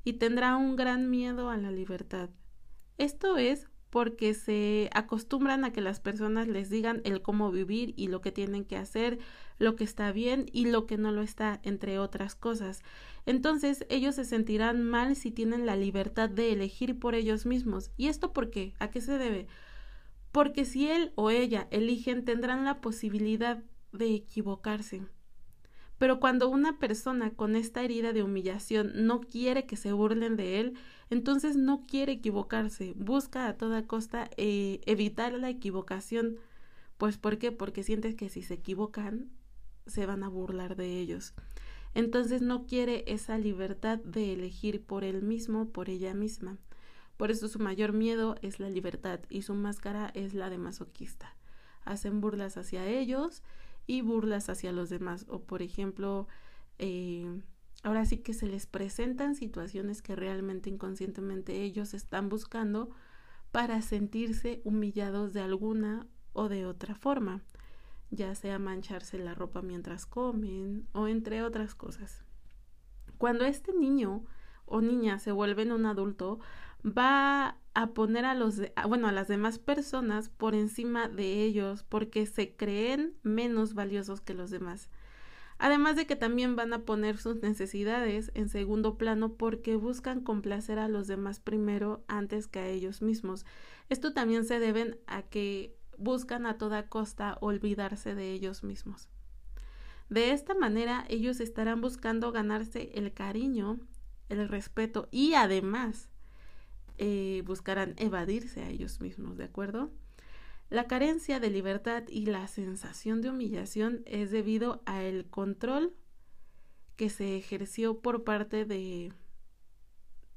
[0.03, 2.29] y tendrá un gran miedo a la libertad.
[2.97, 8.07] Esto es porque se acostumbran a que las personas les digan el cómo vivir y
[8.07, 9.19] lo que tienen que hacer,
[9.59, 12.81] lo que está bien y lo que no lo está, entre otras cosas.
[13.27, 17.91] Entonces ellos se sentirán mal si tienen la libertad de elegir por ellos mismos.
[17.95, 18.73] ¿Y esto por qué?
[18.79, 19.45] ¿A qué se debe?
[20.31, 23.61] Porque si él o ella eligen tendrán la posibilidad
[23.93, 25.03] de equivocarse.
[25.97, 30.59] Pero cuando una persona con esta herida de humillación no quiere que se burlen de
[30.59, 30.73] él,
[31.09, 36.37] entonces no quiere equivocarse, busca a toda costa eh, evitar la equivocación.
[36.97, 37.51] Pues ¿por qué?
[37.51, 39.29] Porque siente que si se equivocan,
[39.85, 41.33] se van a burlar de ellos.
[41.93, 46.57] Entonces no quiere esa libertad de elegir por él mismo, por ella misma.
[47.17, 51.35] Por eso su mayor miedo es la libertad y su máscara es la de masoquista.
[51.85, 53.43] Hacen burlas hacia ellos
[53.87, 55.25] y burlas hacia los demás.
[55.29, 56.27] O por ejemplo,
[56.79, 57.41] eh,
[57.83, 62.89] ahora sí que se les presentan situaciones que realmente inconscientemente ellos están buscando
[63.51, 67.41] para sentirse humillados de alguna o de otra forma,
[68.09, 72.23] ya sea mancharse la ropa mientras comen o entre otras cosas.
[73.17, 74.25] Cuando este niño
[74.65, 76.39] o niña se vuelven un adulto,
[76.85, 82.25] va a poner a los bueno a las demás personas por encima de ellos porque
[82.25, 84.89] se creen menos valiosos que los demás.
[85.57, 90.79] Además de que también van a poner sus necesidades en segundo plano porque buscan complacer
[90.79, 93.45] a los demás primero antes que a ellos mismos.
[93.89, 99.07] Esto también se deben a que buscan a toda costa olvidarse de ellos mismos.
[100.09, 103.79] De esta manera ellos estarán buscando ganarse el cariño
[104.29, 106.09] el respeto y además
[106.97, 109.91] eh, buscarán evadirse a ellos mismos, ¿de acuerdo?
[110.69, 115.93] La carencia de libertad y la sensación de humillación es debido a el control
[116.95, 119.13] que se ejerció por parte de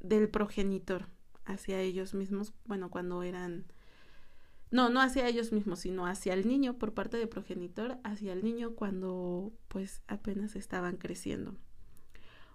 [0.00, 1.08] del progenitor
[1.44, 3.66] hacia ellos mismos, bueno, cuando eran
[4.70, 8.42] no, no hacia ellos mismos, sino hacia el niño por parte del progenitor, hacia el
[8.42, 11.56] niño cuando pues apenas estaban creciendo.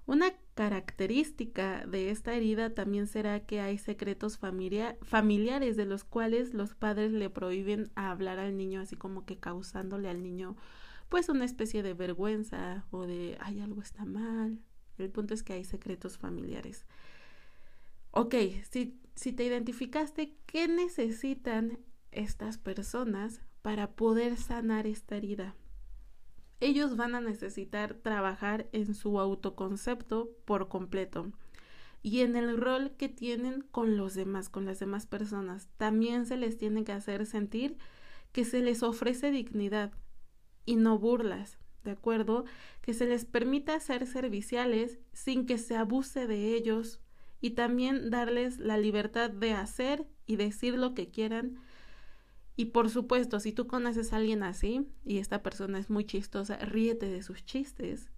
[0.05, 6.75] Una característica de esta herida también será que hay secretos familiares de los cuales los
[6.75, 10.55] padres le prohíben hablar al niño, así como que causándole al niño
[11.11, 14.59] pues una especie de vergüenza o de ay algo está mal.
[14.97, 16.85] El punto es que hay secretos familiares.
[18.11, 18.35] Ok,
[18.69, 21.79] si, si te identificaste, ¿qué necesitan
[22.11, 25.54] estas personas para poder sanar esta herida?
[26.62, 31.31] Ellos van a necesitar trabajar en su autoconcepto por completo
[32.03, 35.69] y en el rol que tienen con los demás, con las demás personas.
[35.77, 37.77] También se les tiene que hacer sentir
[38.31, 39.91] que se les ofrece dignidad
[40.65, 42.45] y no burlas, ¿de acuerdo?
[42.81, 47.01] Que se les permita ser serviciales sin que se abuse de ellos
[47.41, 51.59] y también darles la libertad de hacer y decir lo que quieran
[52.62, 56.57] y por supuesto, si tú conoces a alguien así y esta persona es muy chistosa,
[56.57, 58.12] ríete de sus chistes,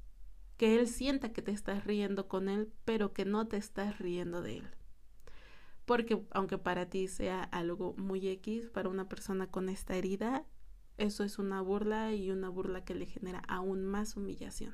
[0.57, 4.41] que él sienta que te estás riendo con él, pero que no te estás riendo
[4.41, 4.67] de él.
[5.85, 10.45] porque aunque para ti sea algo muy X, para una persona con esta herida,
[10.97, 14.73] eso es una burla y una burla que le genera aún más humillación.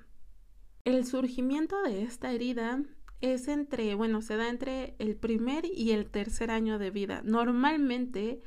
[0.84, 2.84] El surgimiento de esta herida
[3.22, 7.22] es entre, bueno, se da entre el primer y el tercer año de vida.
[7.24, 8.42] Normalmente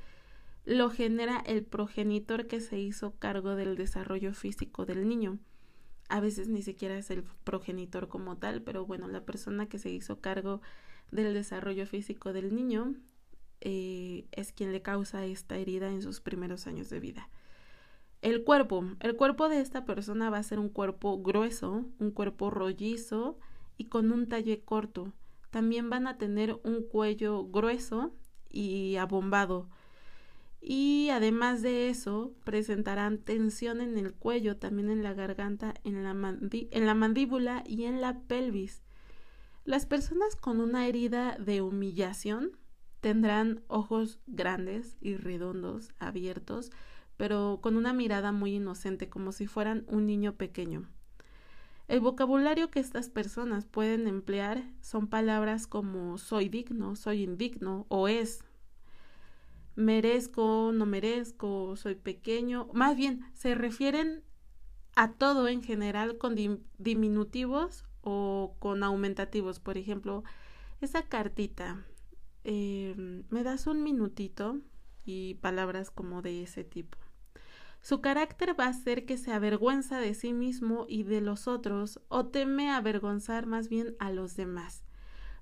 [0.64, 5.38] lo genera el progenitor que se hizo cargo del desarrollo físico del niño.
[6.08, 9.90] A veces ni siquiera es el progenitor como tal, pero bueno, la persona que se
[9.90, 10.60] hizo cargo
[11.10, 12.94] del desarrollo físico del niño
[13.60, 17.28] eh, es quien le causa esta herida en sus primeros años de vida.
[18.20, 18.84] El cuerpo.
[19.00, 23.38] El cuerpo de esta persona va a ser un cuerpo grueso, un cuerpo rollizo
[23.76, 25.12] y con un talle corto.
[25.50, 28.12] También van a tener un cuello grueso
[28.48, 29.68] y abombado.
[30.64, 36.14] Y además de eso, presentarán tensión en el cuello, también en la garganta, en la,
[36.94, 38.80] mandíbula y en la pelvis.
[39.64, 42.52] Las personas con una herida de humillación
[43.00, 46.70] tendrán ojos grandes y redondos, abiertos,
[47.16, 50.88] pero con una mirada muy inocente, como si fueran un niño pequeño.
[51.88, 58.06] El vocabulario que estas personas pueden emplear son palabras como soy digno, soy indigno o
[58.06, 58.44] es,
[59.74, 62.68] merezco, no merezco, soy pequeño.
[62.72, 64.22] Más bien, se refieren
[64.96, 66.36] a todo en general con
[66.78, 69.60] diminutivos o con aumentativos.
[69.60, 70.24] Por ejemplo,
[70.80, 71.84] esa cartita,
[72.44, 74.58] em, me das un minutito
[75.04, 76.98] y palabras como de ese tipo.
[77.80, 82.00] Su carácter va a ser que se avergüenza de sí mismo y de los otros
[82.08, 84.81] o teme avergonzar más bien a los demás.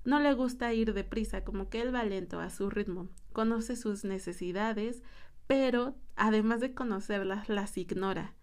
[0.03, 3.09] No le gusta ir deprisa, como que él va lento a su ritmo.
[3.33, 5.03] Conoce sus necesidades,
[5.47, 8.33] pero además de conocerlas, las ignora.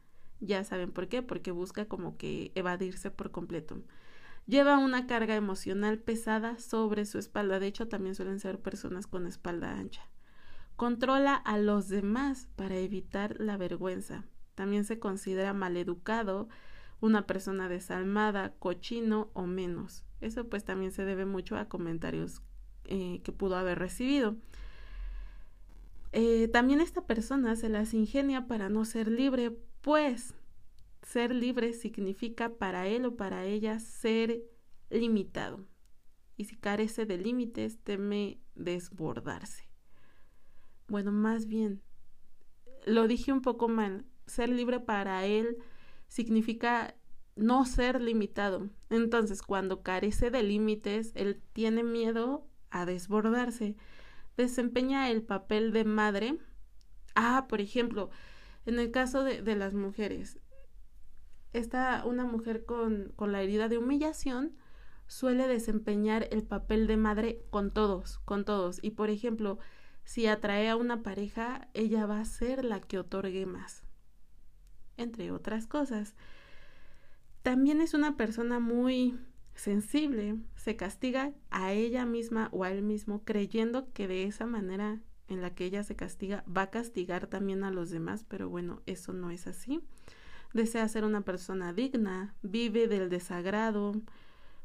[0.40, 3.82] Ya saben por qué, porque busca como que evadirse por completo.
[4.46, 7.58] Lleva una carga emocional pesada sobre su espalda.
[7.58, 10.08] De hecho, también suelen ser personas con espalda ancha.
[10.76, 14.24] Controla a los demás para evitar la vergüenza.
[14.54, 16.48] También se considera maleducado,
[17.00, 20.04] una persona desalmada, cochino o menos.
[20.20, 22.42] Eso pues también se debe mucho a comentarios
[22.84, 24.36] eh, que pudo haber recibido.
[26.12, 30.34] Eh, también esta persona se las ingenia para no ser libre, pues
[31.02, 34.42] ser libre significa para él o para ella ser
[34.90, 35.66] limitado.
[36.36, 39.68] Y si carece de límites, teme desbordarse
[40.88, 41.82] bueno, más bien,
[42.86, 45.58] lo dije un poco mal, ser libre para él
[46.08, 46.94] significa
[47.38, 48.68] no ser limitado.
[48.90, 53.76] Entonces, cuando carece de límites, él tiene miedo a desbordarse.
[54.36, 56.38] Desempeña el papel de madre.
[57.14, 58.10] Ah, por ejemplo,
[58.66, 60.38] en el caso de, de las mujeres,
[61.52, 64.56] está una mujer con, con la herida de humillación
[65.08, 68.78] suele desempeñar el papel de madre con todos, con todos.
[68.82, 69.58] Y por ejemplo,
[70.04, 73.82] si atrae a una pareja, ella va a ser la que otorgue más,
[74.96, 76.14] entre otras cosas.
[77.42, 79.18] También es una persona muy
[79.54, 85.00] sensible, se castiga a ella misma o a él mismo creyendo que de esa manera
[85.28, 88.82] en la que ella se castiga va a castigar también a los demás, pero bueno,
[88.86, 89.80] eso no es así.
[90.54, 93.92] Desea ser una persona digna, vive del desagrado,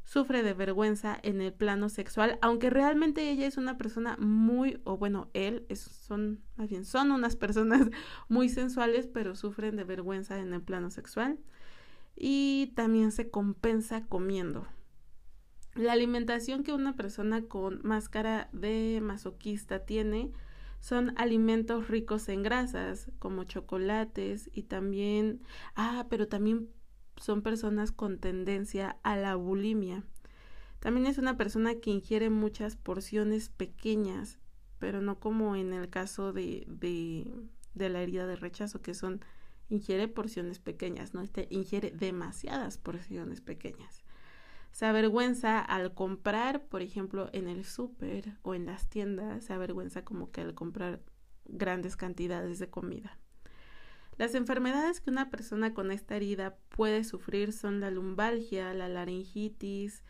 [0.04, 4.96] sufre de vergüenza en el plano sexual, aunque realmente ella es una persona muy, o
[4.96, 7.88] bueno, él son, más bien, son unas personas
[8.28, 11.38] muy sensuales, pero sufren de vergüenza en el plano sexual.
[12.16, 14.66] Y también se compensa comiendo.
[15.74, 20.32] La alimentación que una persona con máscara de masoquista tiene
[20.78, 25.40] son alimentos ricos en grasas, como chocolates y también,
[25.74, 26.68] ah, pero también
[27.16, 30.04] son personas con tendencia a la bulimia.
[30.80, 34.38] También es una persona que ingiere muchas porciones pequeñas,
[34.78, 37.32] pero no como en el caso de, de,
[37.72, 39.24] de la herida de rechazo, que son
[39.68, 44.04] ingiere porciones pequeñas, no este ingiere demasiadas porciones pequeñas.
[44.72, 50.04] Se avergüenza al comprar, por ejemplo, en el súper o en las tiendas, se avergüenza
[50.04, 51.00] como que al comprar
[51.44, 53.18] grandes cantidades de comida.
[54.16, 60.04] Las enfermedades que una persona con esta herida puede sufrir son la lumbalgia, la laringitis,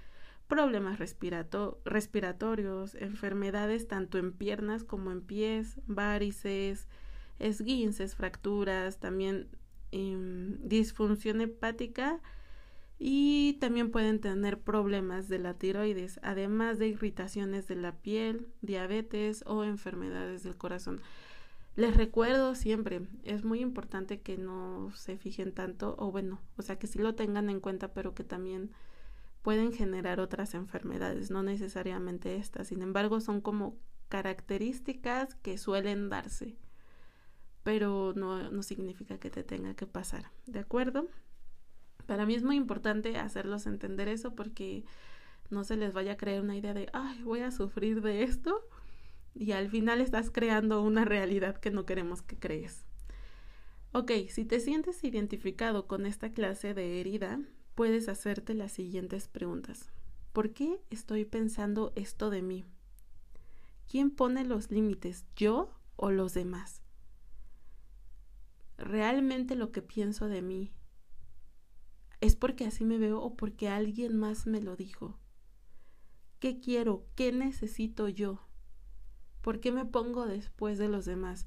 [0.47, 6.87] problemas respiratorios, enfermedades tanto en piernas como en pies, varices,
[7.39, 9.49] esguinces, fracturas, también
[9.93, 12.21] em, disfunción hepática
[12.99, 19.43] y también pueden tener problemas de la tiroides, además de irritaciones de la piel, diabetes
[19.47, 21.01] o enfermedades del corazón.
[21.77, 26.79] Les recuerdo siempre, es muy importante que no se fijen tanto, o bueno, o sea,
[26.79, 28.71] que sí lo tengan en cuenta, pero que también
[29.43, 32.69] pueden generar otras enfermedades, no necesariamente estas.
[32.69, 33.77] Sin embargo, son como
[34.09, 36.57] características que suelen darse,
[37.65, 41.09] pero no, no significa que te tenga que pasar, ¿de acuerdo?
[42.07, 44.85] Para mí es muy importante hacerlos entender eso porque
[45.51, 48.61] no se les vaya a creer una idea de, ay, voy a sufrir de esto
[49.35, 52.85] y al final estás creando una realidad que no queremos que crees.
[53.93, 57.41] Ok, si te sientes identificado con esta clase de herida,
[57.75, 59.91] puedes hacerte las siguientes preguntas.
[60.33, 62.65] ¿Por qué estoy pensando esto de mí?
[63.91, 66.84] ¿Quién pone los límites, yo o los demás?
[68.77, 70.73] ¿Realmente lo que pienso de mí
[72.21, 75.19] es porque así me veo o porque alguien más me lo dijo?
[76.41, 77.07] ¿Qué quiero?
[77.15, 78.47] ¿Qué necesito yo?
[79.41, 81.47] ¿Por qué me pongo después de los demás?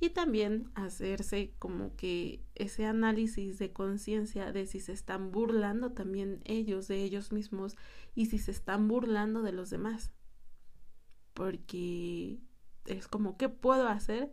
[0.00, 6.40] Y también hacerse como que ese análisis de conciencia de si se están burlando también
[6.44, 7.76] ellos de ellos mismos
[8.14, 10.12] y si se están burlando de los demás.
[11.32, 12.38] Porque
[12.86, 14.32] es como, ¿qué puedo hacer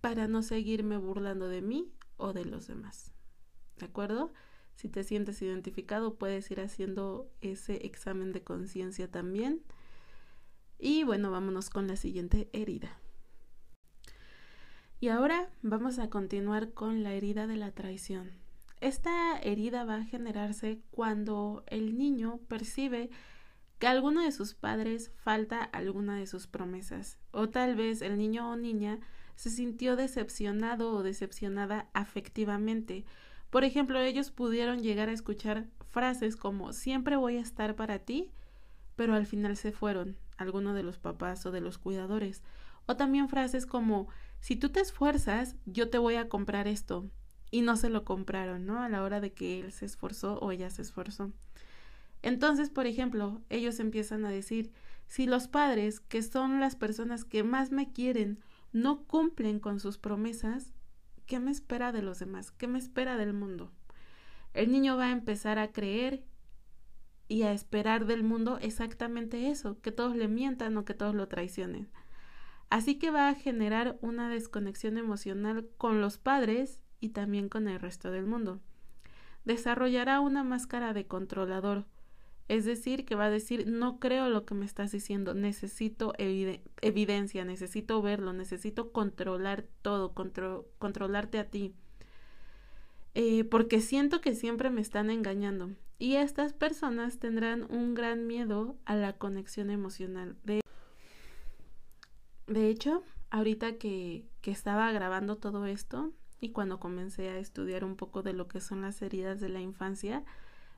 [0.00, 3.12] para no seguirme burlando de mí o de los demás?
[3.78, 4.32] ¿De acuerdo?
[4.74, 9.62] Si te sientes identificado, puedes ir haciendo ese examen de conciencia también.
[10.78, 12.98] Y bueno, vámonos con la siguiente herida.
[15.00, 18.32] Y ahora vamos a continuar con la herida de la traición.
[18.80, 23.10] Esta herida va a generarse cuando el niño percibe
[23.78, 28.50] que alguno de sus padres falta alguna de sus promesas, o tal vez el niño
[28.50, 29.00] o niña
[29.36, 33.04] se sintió decepcionado o decepcionada afectivamente.
[33.50, 38.30] Por ejemplo, ellos pudieron llegar a escuchar frases como siempre voy a estar para ti,
[38.96, 42.42] pero al final se fueron, alguno de los papás o de los cuidadores.
[42.86, 44.08] O también frases como
[44.40, 47.10] si tú te esfuerzas, yo te voy a comprar esto.
[47.50, 48.82] Y no se lo compraron, ¿no?
[48.82, 51.32] A la hora de que él se esforzó o ella se esforzó.
[52.22, 54.72] Entonces, por ejemplo, ellos empiezan a decir,
[55.06, 58.40] si los padres, que son las personas que más me quieren,
[58.76, 60.74] no cumplen con sus promesas,
[61.24, 62.50] ¿qué me espera de los demás?
[62.50, 63.72] ¿Qué me espera del mundo?
[64.52, 66.24] El niño va a empezar a creer
[67.26, 71.26] y a esperar del mundo exactamente eso, que todos le mientan o que todos lo
[71.26, 71.88] traicionen.
[72.68, 77.80] Así que va a generar una desconexión emocional con los padres y también con el
[77.80, 78.60] resto del mundo.
[79.46, 81.86] Desarrollará una máscara de controlador,
[82.48, 87.44] es decir, que va a decir no creo lo que me estás diciendo, necesito evidencia,
[87.44, 90.14] necesito verlo, necesito controlar todo,
[90.78, 91.74] controlarte a ti,
[93.14, 95.70] eh, porque siento que siempre me están engañando.
[95.98, 100.36] Y estas personas tendrán un gran miedo a la conexión emocional.
[100.44, 100.60] De,
[102.46, 107.96] de hecho, ahorita que, que estaba grabando todo esto y cuando comencé a estudiar un
[107.96, 110.22] poco de lo que son las heridas de la infancia,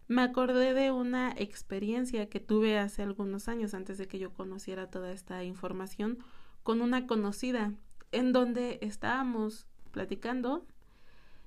[0.09, 4.91] me acordé de una experiencia que tuve hace algunos años antes de que yo conociera
[4.91, 6.19] toda esta información
[6.63, 7.75] con una conocida
[8.11, 10.67] en donde estábamos platicando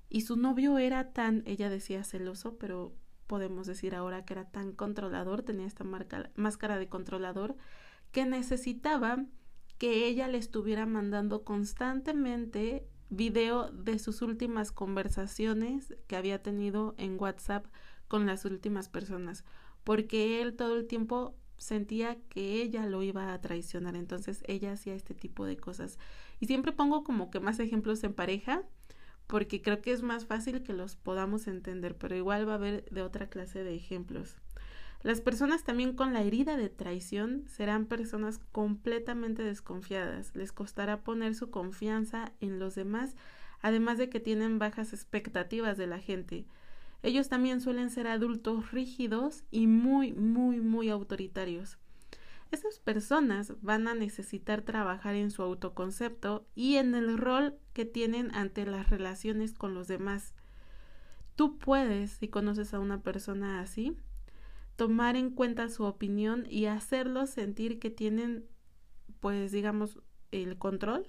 [0.09, 2.93] y su novio era tan, ella decía celoso, pero
[3.25, 7.55] podemos decir ahora que era tan controlador, tenía esta marca, máscara de controlador,
[8.11, 9.25] que necesitaba
[9.77, 17.19] que ella le estuviera mandando constantemente video de sus últimas conversaciones que había tenido en
[17.19, 17.65] WhatsApp
[18.11, 19.45] con las últimas personas,
[19.85, 24.95] porque él todo el tiempo sentía que ella lo iba a traicionar, entonces ella hacía
[24.95, 25.97] este tipo de cosas.
[26.41, 28.63] Y siempre pongo como que más ejemplos en pareja,
[29.27, 32.83] porque creo que es más fácil que los podamos entender, pero igual va a haber
[32.89, 34.35] de otra clase de ejemplos.
[35.03, 41.33] Las personas también con la herida de traición serán personas completamente desconfiadas, les costará poner
[41.33, 43.15] su confianza en los demás,
[43.61, 46.45] además de que tienen bajas expectativas de la gente.
[47.03, 51.77] Ellos también suelen ser adultos rígidos y muy, muy, muy autoritarios.
[52.51, 58.33] Esas personas van a necesitar trabajar en su autoconcepto y en el rol que tienen
[58.35, 60.33] ante las relaciones con los demás.
[61.35, 63.97] Tú puedes, si conoces a una persona así,
[64.75, 68.45] tomar en cuenta su opinión y hacerlos sentir que tienen,
[69.21, 69.99] pues digamos,
[70.31, 71.07] el control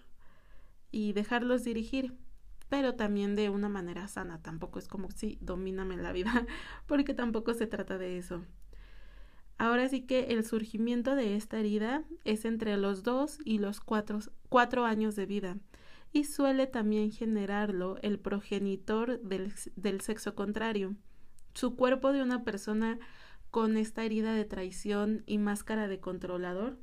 [0.93, 2.17] y dejarlos dirigir,
[2.73, 4.41] pero también de una manera sana.
[4.41, 6.47] Tampoco es como, sí, domíname la vida,
[6.87, 8.47] porque tampoco se trata de eso.
[9.59, 14.21] Ahora sí que el surgimiento de esta herida es entre los dos y los cuatro,
[14.49, 15.59] cuatro años de vida
[16.15, 20.97] y suele también generarlo el progenitor del, del sexo contrario.
[21.53, 22.99] Su cuerpo de una persona
[23.51, 26.79] con esta herida de traición y máscara de controlador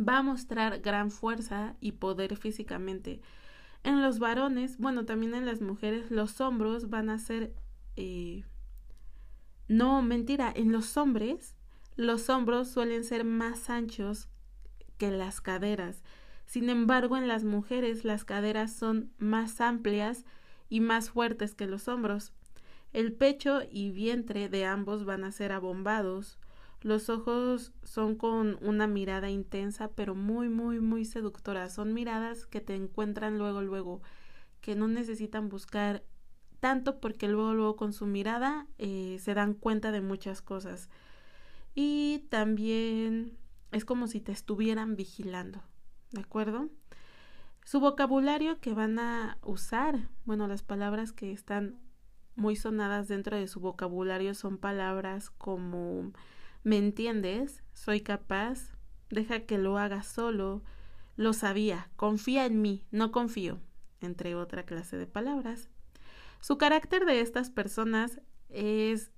[0.00, 3.20] va a mostrar gran fuerza y poder físicamente.
[3.86, 7.54] En los varones, bueno, también en las mujeres, los hombros van a ser...
[7.94, 8.42] Eh,
[9.68, 11.54] no, mentira, en los hombres
[11.94, 14.28] los hombros suelen ser más anchos
[14.98, 16.02] que las caderas.
[16.46, 20.24] Sin embargo, en las mujeres las caderas son más amplias
[20.68, 22.32] y más fuertes que los hombros.
[22.92, 26.40] El pecho y vientre de ambos van a ser abombados.
[26.86, 31.68] Los ojos son con una mirada intensa, pero muy, muy, muy seductora.
[31.68, 34.02] Son miradas que te encuentran luego, luego,
[34.60, 36.04] que no necesitan buscar
[36.60, 40.88] tanto porque luego, luego con su mirada eh, se dan cuenta de muchas cosas.
[41.74, 43.36] Y también
[43.72, 45.64] es como si te estuvieran vigilando,
[46.12, 46.68] ¿de acuerdo?
[47.64, 51.80] Su vocabulario que van a usar, bueno, las palabras que están
[52.36, 56.12] muy sonadas dentro de su vocabulario son palabras como
[56.66, 57.62] ¿me entiendes?
[57.74, 58.72] Soy capaz,
[59.08, 60.64] deja que lo haga solo,
[61.14, 63.60] lo sabía, confía en mí, no confío,
[64.00, 65.68] entre otra clase de palabras.
[66.40, 69.12] Su carácter de estas personas es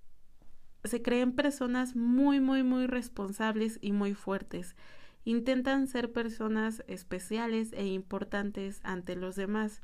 [0.85, 4.77] se creen personas muy, muy, muy responsables y muy fuertes.
[5.25, 9.81] Intentan ser personas especiales e importantes ante los demás.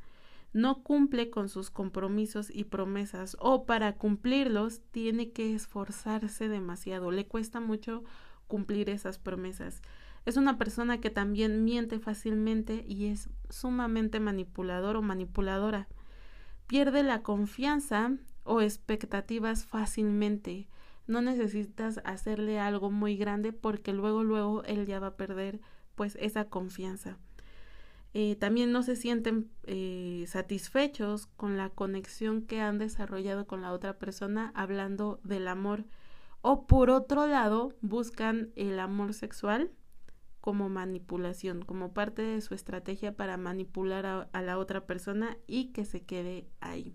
[0.54, 7.10] No cumple con sus compromisos y promesas o para cumplirlos tiene que esforzarse demasiado.
[7.10, 8.04] Le cuesta mucho
[8.46, 9.82] cumplir esas promesas.
[10.26, 15.88] Es una persona que también miente fácilmente y es sumamente manipulador o manipuladora.
[16.68, 18.12] Pierde la confianza
[18.44, 20.68] o expectativas fácilmente.
[21.08, 25.60] No necesitas hacerle algo muy grande porque luego luego él ya va a perder
[25.96, 27.18] pues esa confianza.
[28.16, 33.72] Eh, también no se sienten eh, satisfechos con la conexión que han desarrollado con la
[33.72, 35.84] otra persona hablando del amor
[36.40, 39.72] o por otro lado buscan el amor sexual
[40.40, 45.84] como manipulación, como parte de su estrategia para manipular a la otra persona y que
[45.84, 46.94] se quede ahí.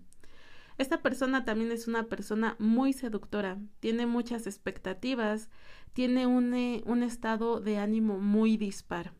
[0.78, 5.50] Esta persona también es una persona muy seductora, tiene muchas expectativas,
[5.92, 9.12] tiene un, eh, un estado de ánimo muy dispar.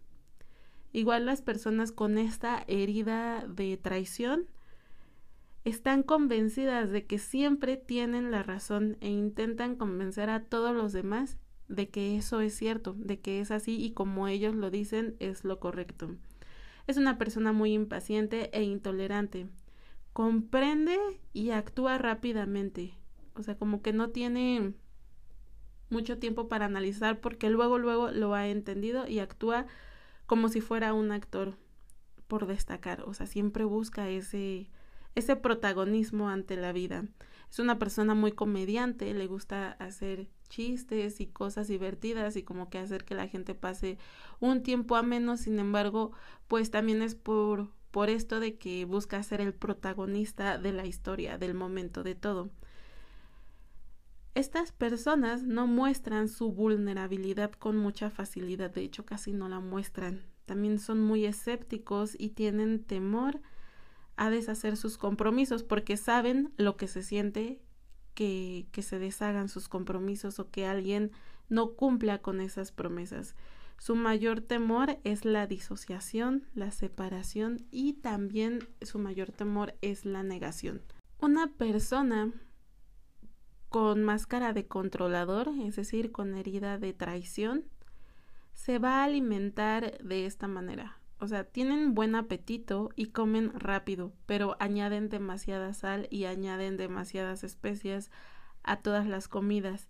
[0.92, 4.46] Igual las personas con esta herida de traición
[5.64, 11.36] están convencidas de que siempre tienen la razón e intentan convencer a todos los demás
[11.68, 15.44] de que eso es cierto, de que es así y como ellos lo dicen es
[15.44, 16.16] lo correcto.
[16.86, 19.46] Es una persona muy impaciente e intolerante
[20.12, 20.98] comprende
[21.32, 22.94] y actúa rápidamente.
[23.34, 24.74] O sea, como que no tiene
[25.88, 29.66] mucho tiempo para analizar porque luego, luego lo ha entendido y actúa
[30.30, 31.56] como si fuera un actor
[32.28, 33.02] por destacar.
[33.02, 34.70] O sea, siempre busca ese,
[35.16, 37.04] ese protagonismo ante la vida.
[37.50, 42.78] Es una persona muy comediante, le gusta hacer chistes y cosas divertidas y como que
[42.78, 43.98] hacer que la gente pase
[44.38, 45.40] un tiempo a menos.
[45.40, 46.12] Sin embargo,
[46.46, 51.38] pues también es por por esto de que busca ser el protagonista de la historia,
[51.38, 52.50] del momento, de todo.
[54.34, 60.22] Estas personas no muestran su vulnerabilidad con mucha facilidad, de hecho casi no la muestran.
[60.46, 63.40] También son muy escépticos y tienen temor
[64.16, 67.60] a deshacer sus compromisos porque saben lo que se siente
[68.14, 71.10] que, que se deshagan sus compromisos o que alguien
[71.48, 73.34] no cumpla con esas promesas.
[73.78, 80.22] Su mayor temor es la disociación, la separación y también su mayor temor es la
[80.22, 80.82] negación.
[81.18, 82.32] Una persona
[83.70, 87.64] con máscara de controlador, es decir, con herida de traición,
[88.52, 90.98] se va a alimentar de esta manera.
[91.18, 97.44] O sea, tienen buen apetito y comen rápido, pero añaden demasiada sal y añaden demasiadas
[97.44, 98.10] especias
[98.62, 99.88] a todas las comidas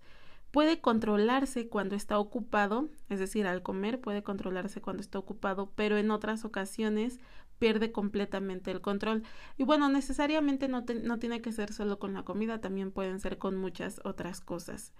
[0.50, 5.96] puede controlarse cuando está ocupado, es decir, al comer puede controlarse cuando está ocupado, pero
[5.96, 7.20] en otras ocasiones
[7.60, 9.22] pierde completamente el control.
[9.56, 13.38] Y bueno, necesariamente no, no tiene que ser solo con la comida, también pueden ser
[13.38, 14.92] con muchas otras cosas.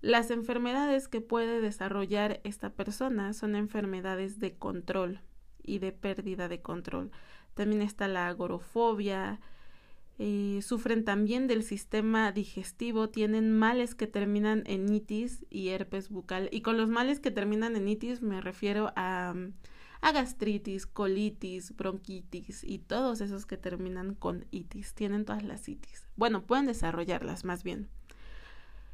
[0.00, 5.20] Las enfermedades que puede desarrollar esta persona son enfermedades de control
[5.62, 7.12] y de pérdida de control.
[7.54, 9.38] También está la agorofobia,
[10.18, 16.48] eh, sufren también del sistema digestivo, tienen males que terminan en itis y herpes bucal.
[16.50, 19.34] Y con los males que terminan en itis me refiero a,
[20.02, 24.92] a gastritis, colitis, bronquitis y todos esos que terminan con itis.
[24.92, 26.06] Tienen todas las itis.
[26.16, 27.88] Bueno, pueden desarrollarlas más bien.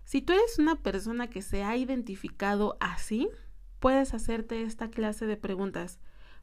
[0.04, 3.28] Si tú eres una persona que se ha identificado así,
[3.80, 5.98] puedes hacerte esta clase de preguntas.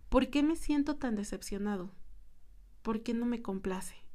[0.09, 1.91] ¿Por qué me siento tan decepcionado?
[2.82, 4.05] ¿Por qué no me complace?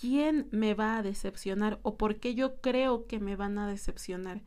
[0.00, 4.42] quién me va a decepcionar o por qué yo creo que me van a decepcionar.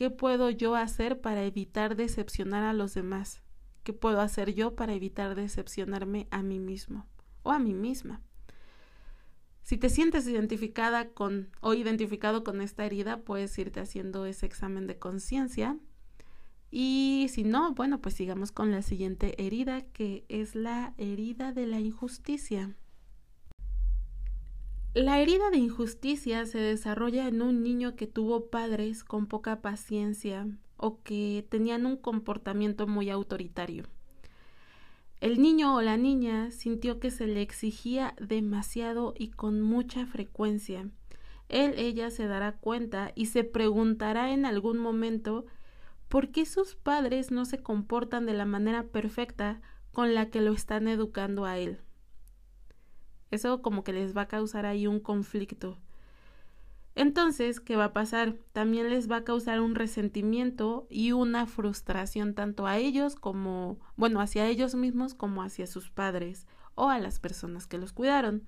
[0.00, 3.42] ¿Qué puedo yo hacer para evitar decepcionar a los demás?
[3.82, 7.06] ¿Qué puedo hacer yo para evitar decepcionarme a mí mismo
[7.42, 8.22] o a mí misma?
[9.62, 14.86] Si te sientes identificada con o identificado con esta herida, puedes irte haciendo ese examen
[14.86, 15.76] de conciencia
[16.70, 21.66] Y si no, bueno, pues sigamos con la siguiente herida, que es la herida de
[21.66, 22.74] la injusticia.
[24.92, 30.48] La herida de injusticia se desarrolla en un niño que tuvo padres con poca paciencia
[30.76, 33.84] o que tenían un comportamiento muy autoritario.
[35.20, 40.90] El niño o la niña sintió que se le exigía demasiado y con mucha frecuencia.
[41.48, 45.46] Él, ella se dará cuenta y se preguntará en algún momento
[46.08, 49.60] por qué sus padres no se comportan de la manera perfecta
[49.92, 51.78] con la que lo están educando a él.
[53.30, 55.78] Eso como que les va a causar ahí un conflicto.
[56.96, 58.34] Entonces, ¿qué va a pasar?
[58.52, 64.20] También les va a causar un resentimiento y una frustración tanto a ellos como, bueno,
[64.20, 68.46] hacia ellos mismos como hacia sus padres o a las personas que los cuidaron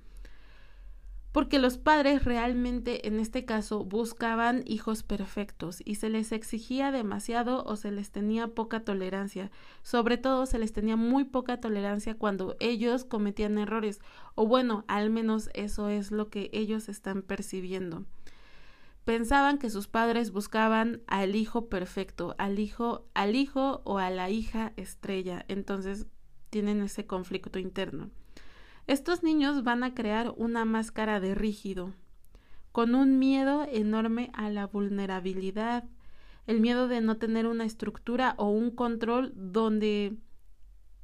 [1.33, 7.65] porque los padres realmente en este caso buscaban hijos perfectos y se les exigía demasiado
[7.65, 9.51] o se les tenía poca tolerancia.
[9.83, 14.01] Sobre todo se les tenía muy poca tolerancia cuando ellos cometían errores
[14.35, 18.05] o bueno, al menos eso es lo que ellos están percibiendo.
[19.07, 24.31] Pensaban que sus padres buscaban al hijo perfecto, al hijo, al hijo o a la
[24.31, 25.45] hija estrella.
[25.49, 26.07] Entonces
[26.51, 28.11] tienen ese conflicto interno.
[28.87, 31.93] Estos niños van a crear una máscara de rígido,
[32.73, 35.85] con un miedo enorme a la vulnerabilidad,
[36.47, 40.17] el miedo de no tener una estructura o un control donde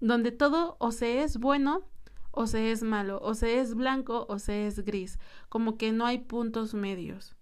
[0.01, 1.83] donde todo o se es bueno
[2.31, 5.19] o se es malo, o se es blanco o se es gris,
[5.49, 7.35] como que no hay puntos medios.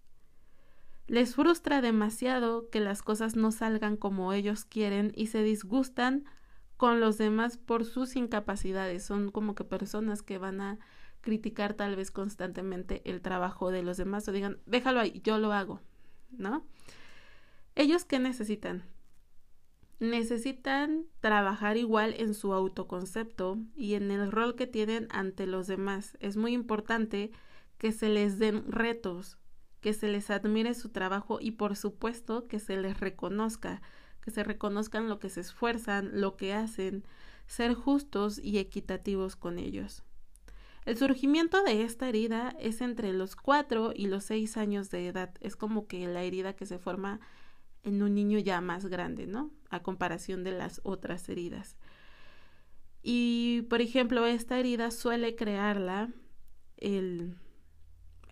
[1.06, 6.24] Les frustra demasiado que las cosas no salgan como ellos quieren y se disgustan
[6.76, 9.04] con los demás por sus incapacidades.
[9.04, 10.78] Son como que personas que van a
[11.20, 15.52] criticar tal vez constantemente el trabajo de los demás o digan, déjalo ahí, yo lo
[15.52, 15.80] hago,
[16.30, 16.64] ¿no?
[17.74, 18.84] Ellos qué necesitan?
[19.98, 26.16] Necesitan trabajar igual en su autoconcepto y en el rol que tienen ante los demás.
[26.20, 27.32] Es muy importante
[27.78, 29.38] que se les den retos,
[29.80, 33.82] que se les admire su trabajo y por supuesto que se les reconozca
[34.26, 37.04] que se reconozcan lo que se esfuerzan, lo que hacen,
[37.46, 40.02] ser justos y equitativos con ellos.
[40.84, 45.32] El surgimiento de esta herida es entre los cuatro y los seis años de edad.
[45.40, 47.20] Es como que la herida que se forma
[47.84, 49.52] en un niño ya más grande, ¿no?
[49.70, 51.76] A comparación de las otras heridas.
[53.04, 56.10] Y, por ejemplo, esta herida suele crearla
[56.78, 57.36] el,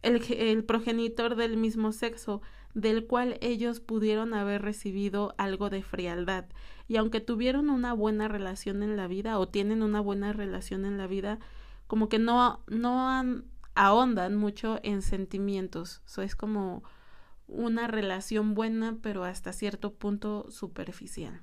[0.03, 2.43] el, el progenitor del mismo sexo
[2.75, 6.47] del cual ellos pudieron haber recibido algo de frialdad.
[6.89, 10.99] Y aunque tuvieron una buena relación en la vida o tienen una buena relación en
[10.99, 11.39] la vida,
[11.87, 13.25] como que no, no
[13.75, 16.03] ahondan mucho en sentimientos.
[16.07, 16.83] Eso es como
[17.47, 21.43] una relación buena, pero hasta cierto punto superficial.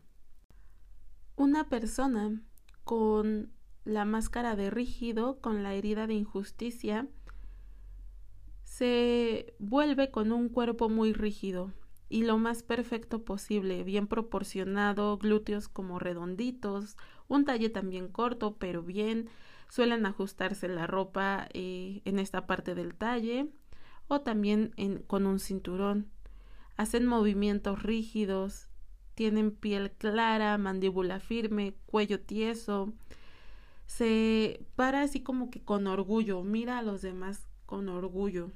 [1.35, 2.41] Una persona
[2.83, 3.51] con
[3.83, 7.07] la máscara de rígido, con la herida de injusticia,
[8.71, 11.73] se vuelve con un cuerpo muy rígido
[12.07, 16.95] y lo más perfecto posible, bien proporcionado, glúteos como redonditos,
[17.27, 19.29] un talle también corto pero bien,
[19.69, 23.49] suelen ajustarse la ropa eh, en esta parte del talle
[24.07, 24.73] o también
[25.05, 26.09] con un cinturón.
[26.77, 28.69] Hacen movimientos rígidos,
[29.15, 32.93] tienen piel clara, mandíbula firme, cuello tieso,
[33.85, 38.51] se para así como que con orgullo, mira a los demás con orgullo.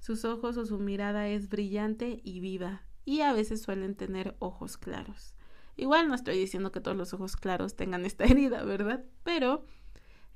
[0.00, 4.76] Sus ojos o su mirada es brillante y viva, y a veces suelen tener ojos
[4.76, 5.34] claros.
[5.76, 9.04] Igual no estoy diciendo que todos los ojos claros tengan esta herida, ¿verdad?
[9.22, 9.64] Pero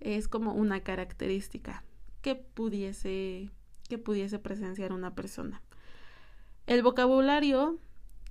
[0.01, 1.85] es como una característica
[2.21, 3.51] que pudiese
[3.89, 5.61] que pudiese presenciar una persona.
[6.67, 7.79] El vocabulario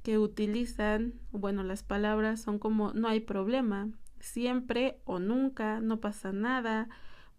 [0.01, 6.31] que utilizan, bueno, las palabras son como no hay problema, siempre o nunca, no pasa
[6.31, 6.89] nada,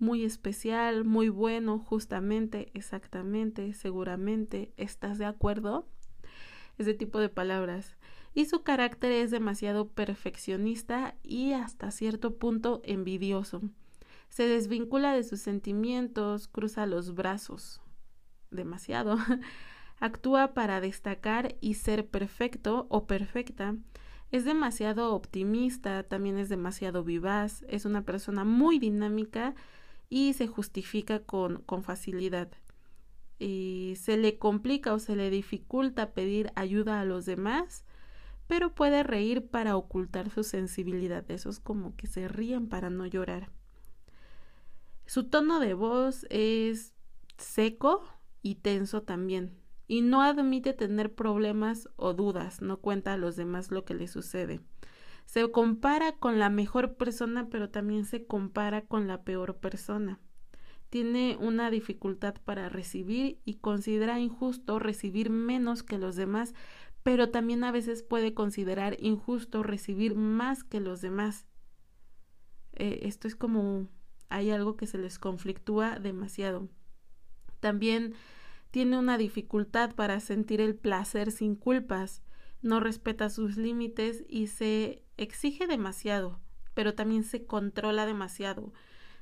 [0.05, 5.89] muy especial, muy bueno, justamente, exactamente, seguramente, ¿estás de acuerdo?
[6.77, 7.97] Ese tipo de palabras.
[8.35, 13.63] Y su carácter es demasiado perfeccionista y hasta cierto punto envidioso.
[14.29, 17.81] Se desvincula de sus sentimientos, cruza los brazos.
[18.51, 19.17] Demasiado.
[20.01, 23.77] Actúa para destacar y ser perfecto o perfecta.
[24.31, 29.55] Es demasiado optimista, también es demasiado vivaz, es una persona muy dinámica
[30.09, 32.51] y se justifica con, con facilidad.
[33.39, 37.85] Y se le complica o se le dificulta pedir ayuda a los demás,
[38.47, 41.29] pero puede reír para ocultar su sensibilidad.
[41.31, 43.51] Eso es como que se ríen para no llorar.
[45.07, 46.95] Su tono de voz es
[47.37, 48.05] seco
[48.43, 49.59] y tenso también.
[49.87, 54.09] y no admite tener problemas o dudas, no cuenta a los demás lo que le
[54.09, 54.61] sucede.
[55.25, 60.20] Se compara con la mejor persona, pero también se compara con la peor persona.
[60.91, 66.55] Tiene una dificultad para recibir y considera injusto recibir menos que los demás,
[67.03, 71.47] pero también a veces puede considerar injusto recibir más que los demás.
[72.75, 73.89] Eh, esto es como
[74.29, 76.68] hay algo que se les conflictúa demasiado.
[77.61, 78.14] También
[78.70, 82.22] tiene una dificultad para sentir el placer sin culpas,
[82.65, 86.41] no respeta sus límites y se exige demasiado,
[86.73, 88.73] pero también se controla demasiado.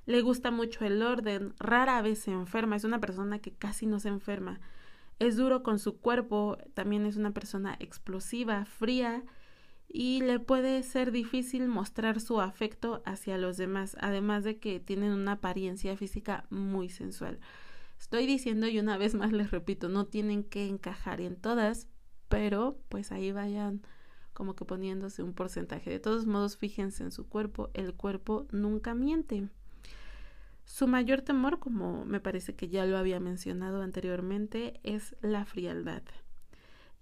[0.07, 4.01] Le gusta mucho el orden, rara vez se enferma, es una persona que casi no
[4.01, 4.61] se enferma.
[5.18, 9.24] Es duro con su cuerpo, también es una persona explosiva, fría
[9.88, 15.12] y le puede ser difícil mostrar su afecto hacia los demás, además de que tienen
[15.12, 17.40] una apariencia física muy sensual.
[17.99, 21.88] Estoy diciendo y una vez más les repito, no tienen que encajar en todas,
[22.33, 23.83] pero pues ahí vayan
[24.33, 25.91] como que poniéndose un porcentaje.
[25.91, 29.51] De todos modos, fíjense en su cuerpo, el cuerpo nunca miente.
[30.64, 36.03] Su mayor temor, como me parece que ya lo había mencionado anteriormente, es la frialdad.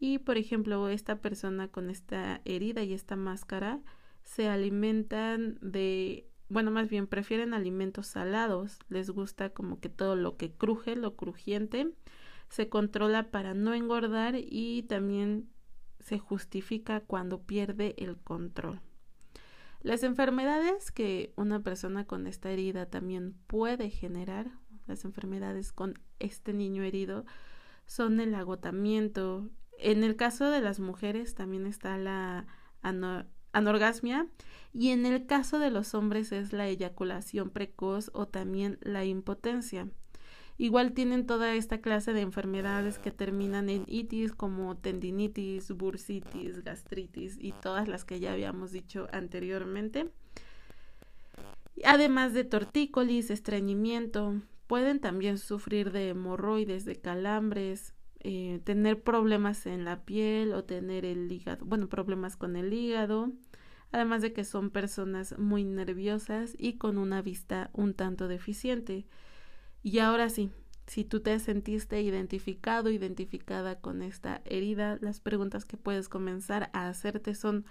[0.01, 3.79] Y por ejemplo, esta persona con esta herida y esta máscara
[4.25, 10.37] se alimentan de, bueno, más bien prefieren alimentos salados, les gusta como que todo lo
[10.37, 11.93] que cruje, lo crujiente,
[12.51, 15.49] se controla para no engordar y también
[16.01, 18.81] se justifica cuando pierde el control.
[19.83, 24.51] Las enfermedades que una persona con esta herida también puede generar,
[24.87, 27.25] las enfermedades con este niño herido,
[27.87, 29.49] son el agotamiento,
[29.79, 32.47] en el caso de las mujeres también está la
[33.53, 34.27] anorgasmia
[34.75, 39.89] y en el caso de los hombres es la eyaculación precoz o también la impotencia.
[40.61, 47.39] Igual tienen toda esta clase de enfermedades que terminan en itis como tendinitis, bursitis, gastritis
[47.41, 50.11] y todas las que ya habíamos dicho anteriormente.
[51.83, 54.35] Además de tortícolis, estreñimiento,
[54.67, 61.07] pueden también sufrir de hemorroides, de calambres, eh, tener problemas en la piel o tener
[61.07, 63.33] el hígado, bueno, problemas con el hígado,
[63.93, 69.07] además de que son personas muy nerviosas y con una vista un tanto deficiente.
[69.83, 70.51] Y ahora sí,
[70.87, 76.89] si tú te sentiste identificado, identificada con esta herida, las preguntas que puedes comenzar a
[76.89, 77.65] hacerte son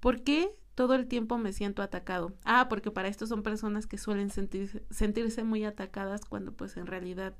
[0.00, 2.34] ¿por qué todo el tiempo me siento atacado?
[2.44, 6.86] Ah, porque para esto son personas que suelen sentirse, sentirse muy atacadas cuando pues en
[6.86, 7.36] realidad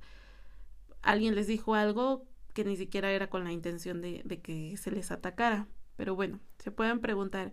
[1.02, 4.90] alguien les dijo algo que ni siquiera era con la intención de, de que se
[4.90, 5.66] les atacara.
[5.96, 7.52] Pero bueno, se pueden preguntar,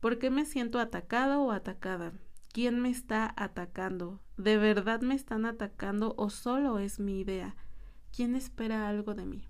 [0.00, 2.12] ¿por qué me siento atacado o atacada?
[2.52, 4.20] ¿Quién me está atacando?
[4.36, 7.56] ¿De verdad me están atacando o solo es mi idea?
[8.14, 9.48] ¿Quién espera algo de mí?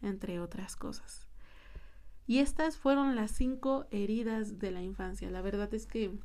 [0.00, 1.26] Entre otras cosas.
[2.26, 5.30] Y estas fueron las cinco heridas de la infancia.
[5.30, 6.18] La verdad es que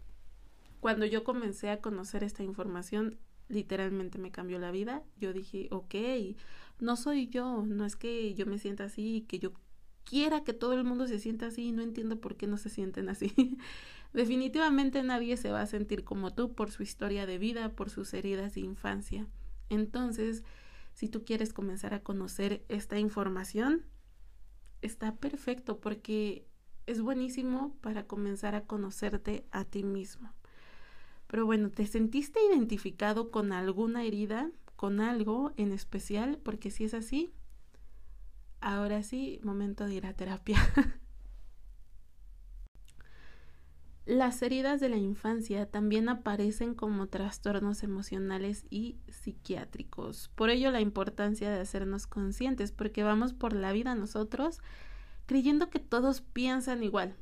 [0.79, 3.19] cuando yo comencé a conocer esta información,
[3.49, 5.03] literalmente me cambió la vida.
[5.19, 5.95] Yo dije, ok,
[6.79, 9.53] no soy yo, no es que yo me sienta así, que yo
[10.03, 13.09] quiera que todo el mundo se sienta así no entiendo por qué no se sienten
[13.09, 13.33] así.
[14.13, 18.13] Definitivamente nadie se va a sentir como tú por su historia de vida, por sus
[18.13, 19.27] heridas de infancia.
[19.69, 20.43] Entonces,
[20.93, 23.85] si tú quieres comenzar a conocer esta información,
[24.81, 26.45] está perfecto porque
[26.87, 30.33] es buenísimo para comenzar a conocerte a ti mismo.
[31.27, 34.51] Pero bueno, ¿te sentiste identificado con alguna herida?
[34.81, 37.35] con algo en especial, porque si es así,
[38.61, 40.57] ahora sí, momento de ir a terapia.
[44.05, 50.29] Las heridas de la infancia también aparecen como trastornos emocionales y psiquiátricos.
[50.33, 54.59] Por ello la importancia de hacernos conscientes, porque vamos por la vida nosotros
[55.27, 57.15] creyendo que todos piensan igual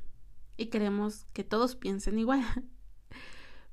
[0.56, 2.42] y queremos que todos piensen igual.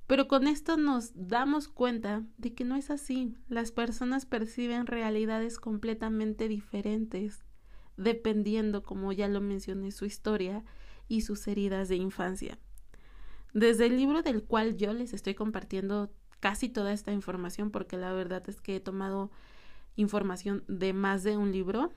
[0.07, 3.35] Pero con esto nos damos cuenta de que no es así.
[3.47, 7.45] Las personas perciben realidades completamente diferentes,
[7.97, 10.63] dependiendo, como ya lo mencioné, su historia
[11.07, 12.57] y sus heridas de infancia.
[13.57, 18.13] Desde el libro del cual yo les estoy compartiendo casi toda esta información, porque la
[18.13, 19.31] verdad es que he tomado
[19.95, 21.91] información de más de un libro,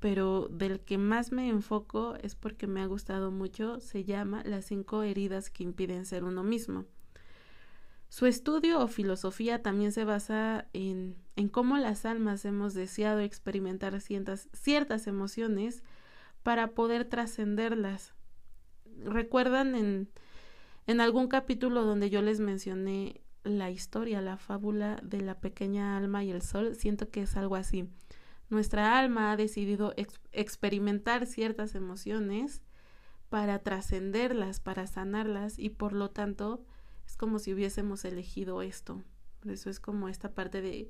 [0.00, 4.64] pero del que más me enfoco es porque me ha gustado mucho, se llama Las
[4.64, 6.86] cinco heridas que impiden ser uno mismo.
[8.08, 14.00] Su estudio o filosofía también se basa en, en cómo las almas hemos deseado experimentar
[14.00, 15.82] ciertas, ciertas emociones
[16.42, 18.14] para poder trascenderlas.
[19.04, 20.08] ¿Recuerdan en,
[20.86, 26.24] en algún capítulo donde yo les mencioné la historia, la fábula de la pequeña alma
[26.24, 26.74] y el sol?
[26.74, 27.88] Siento que es algo así.
[28.48, 29.92] Nuestra alma ha decidido
[30.32, 32.62] experimentar ciertas emociones
[33.28, 36.64] para trascenderlas, para sanarlas y por lo tanto
[37.06, 39.02] es como si hubiésemos elegido esto.
[39.40, 40.88] Por eso es como esta parte de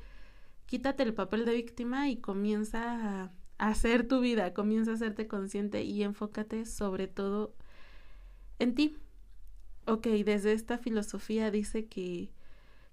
[0.67, 5.83] quítate el papel de víctima y comienza a, hacer tu vida, comienza a hacerte consciente
[5.83, 7.55] y enfócate sobre todo
[8.59, 8.99] en ti.
[9.87, 12.33] Ok, desde esta filosofía dice que,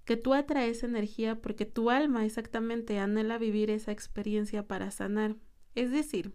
[0.05, 5.35] que tú atraes energía porque tu alma exactamente anhela vivir esa experiencia para sanar.
[5.75, 6.33] Es decir,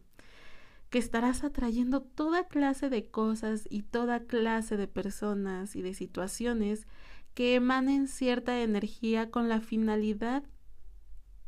[0.90, 6.86] que estarás atrayendo toda clase de cosas y toda clase de personas y de situaciones
[7.34, 10.44] que emanen cierta energía con la finalidad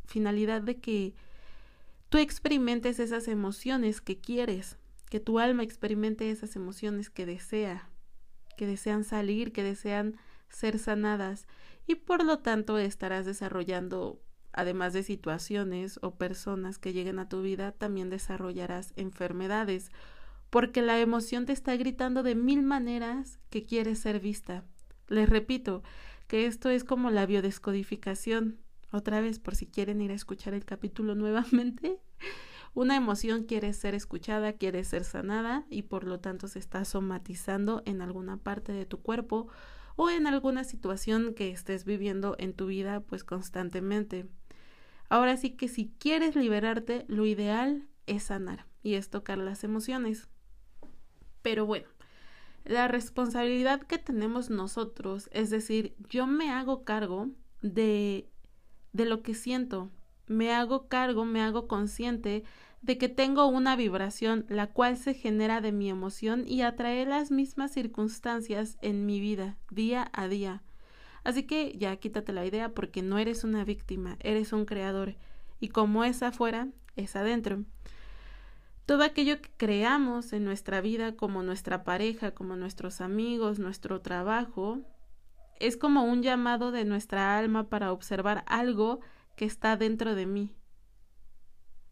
[0.05, 1.15] finalidad de que
[2.09, 4.77] tú experimentes esas emociones que quieres,
[5.09, 7.90] que tu alma experimente esas emociones que desea,
[8.61, 10.19] que desean salir, que desean
[10.51, 11.49] ser sanadas
[11.87, 14.21] y por lo tanto estarás desarrollando
[14.53, 19.91] además de situaciones o personas que lleguen a tu vida, también desarrollarás enfermedades,
[20.51, 24.63] porque la emoción te está gritando de mil maneras que quieres ser vista.
[25.09, 25.83] Les repito
[26.27, 28.59] que esto es como la biodescodificación.
[28.93, 31.99] Otra vez, por si quieren ir a escuchar el capítulo nuevamente,
[32.75, 37.83] una emoción quiere ser escuchada, quiere ser sanada y por lo tanto se está somatizando
[37.85, 39.49] en alguna parte de tu cuerpo
[39.97, 44.27] o en alguna situación que estés viviendo en tu vida pues constantemente.
[45.09, 50.29] Ahora sí que si quieres liberarte, lo ideal es sanar y es tocar las emociones.
[51.43, 51.89] Pero bueno,
[52.65, 57.31] la responsabilidad que tenemos nosotros, es decir, yo me hago cargo
[57.63, 58.31] de
[58.93, 59.91] de lo que siento,
[60.31, 62.45] me hago cargo, me hago consciente
[62.83, 67.33] de que tengo una vibración la cual se genera de mi emoción y atrae las
[67.33, 70.63] mismas circunstancias en mi vida día a día.
[71.25, 75.17] Así que ya quítate la idea porque no eres una víctima, eres un creador
[75.59, 77.65] y como es afuera, es adentro.
[78.87, 84.79] Todo aquello que creamos en nuestra vida, como nuestra pareja, como nuestros amigos, nuestro trabajo,
[85.59, 89.01] es como un llamado de nuestra alma para observar algo
[89.41, 90.53] que está dentro de mí.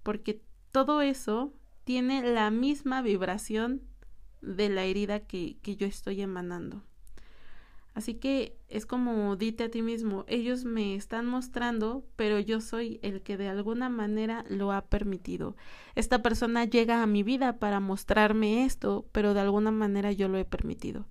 [0.03, 3.81] Porque todo eso tiene la misma vibración
[4.43, 6.83] de la herida que, que yo estoy emanando.
[7.95, 13.01] Así que es como dite a ti mismo, ellos me están mostrando, pero yo soy
[13.01, 15.57] el que de alguna manera lo ha permitido.
[15.95, 20.37] Esta persona llega a mi vida para mostrarme esto, pero de alguna manera yo lo
[20.37, 21.07] he permitido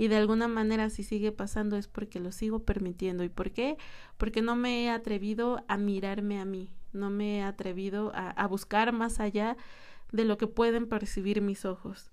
[0.00, 3.22] y de alguna manera si sigue pasando es porque lo sigo permitiendo.
[3.22, 3.76] ¿Y por qué?
[4.16, 8.92] Porque no me he atrevido a mirarme a mí, no me he atrevido a, buscar
[8.94, 9.58] más allá
[10.10, 12.12] de lo que pueden percibir mis ojos.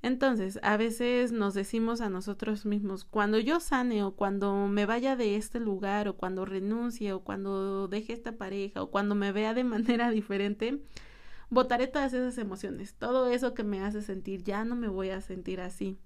[0.00, 5.14] Entonces, a veces nos decimos a nosotros mismos, cuando yo sane o cuando me vaya
[5.14, 9.52] de este lugar o cuando renuncie o cuando deje esta pareja o cuando me vea
[9.52, 10.80] de manera diferente,
[11.50, 15.20] botaré todas esas emociones, todo eso que me hace sentir, ya no me voy a
[15.20, 15.98] sentir así.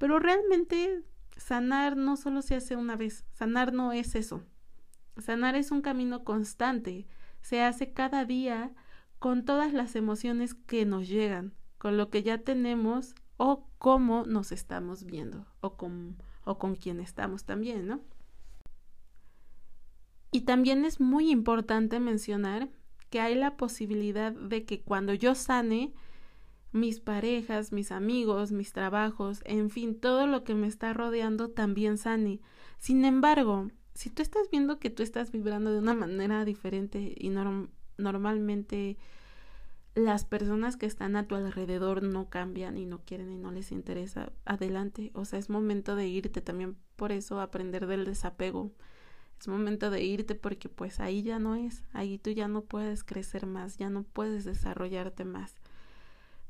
[0.00, 1.04] Pero realmente
[1.36, 4.42] sanar no solo se hace una vez, sanar no es eso.
[5.18, 7.06] Sanar es un camino constante,
[7.42, 8.72] se hace cada día
[9.18, 14.52] con todas las emociones que nos llegan, con lo que ya tenemos o cómo nos
[14.52, 18.00] estamos viendo o con, o con quién estamos también, ¿no?
[20.30, 22.70] Y también es muy importante mencionar
[23.10, 25.92] que hay la posibilidad de que cuando yo sane,
[26.72, 31.98] mis parejas, mis amigos, mis trabajos, en fin, todo lo que me está rodeando también
[31.98, 32.40] sane.
[32.78, 37.30] Sin embargo, si tú estás viendo que tú estás vibrando de una manera diferente y
[37.98, 38.96] normalmente
[39.94, 43.72] las personas que están a tu alrededor no cambian y no quieren y no les
[43.72, 45.10] interesa, adelante.
[45.14, 48.72] O sea, es momento de irte también por eso aprender del desapego.
[49.40, 53.04] Es momento de irte porque pues ahí ya no es, ahí tú ya no puedes
[53.04, 55.59] crecer más, ya no puedes desarrollarte más.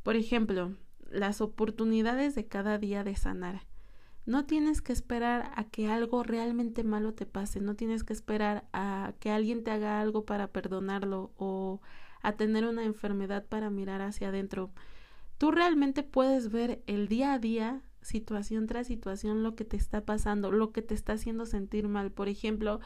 [0.02, 0.74] Por ejemplo,
[1.10, 3.62] las oportunidades de cada día de sanar.
[4.26, 8.64] No tienes que esperar a que algo realmente malo te pase, no tienes que esperar
[8.72, 11.80] a que alguien te haga algo para perdonarlo o
[12.22, 14.70] a tener una enfermedad para mirar hacia adentro.
[15.38, 20.04] Tú realmente puedes ver el día a día, situación tras situación, lo que te está
[20.04, 22.12] pasando, lo que te está haciendo sentir mal.
[22.12, 22.80] Por ejemplo,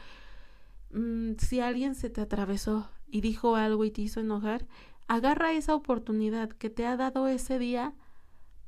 [0.91, 4.65] mm, si alguien se te atravesó y dijo algo y te hizo enojar,
[5.07, 7.93] agarra esa oportunidad que te ha dado ese día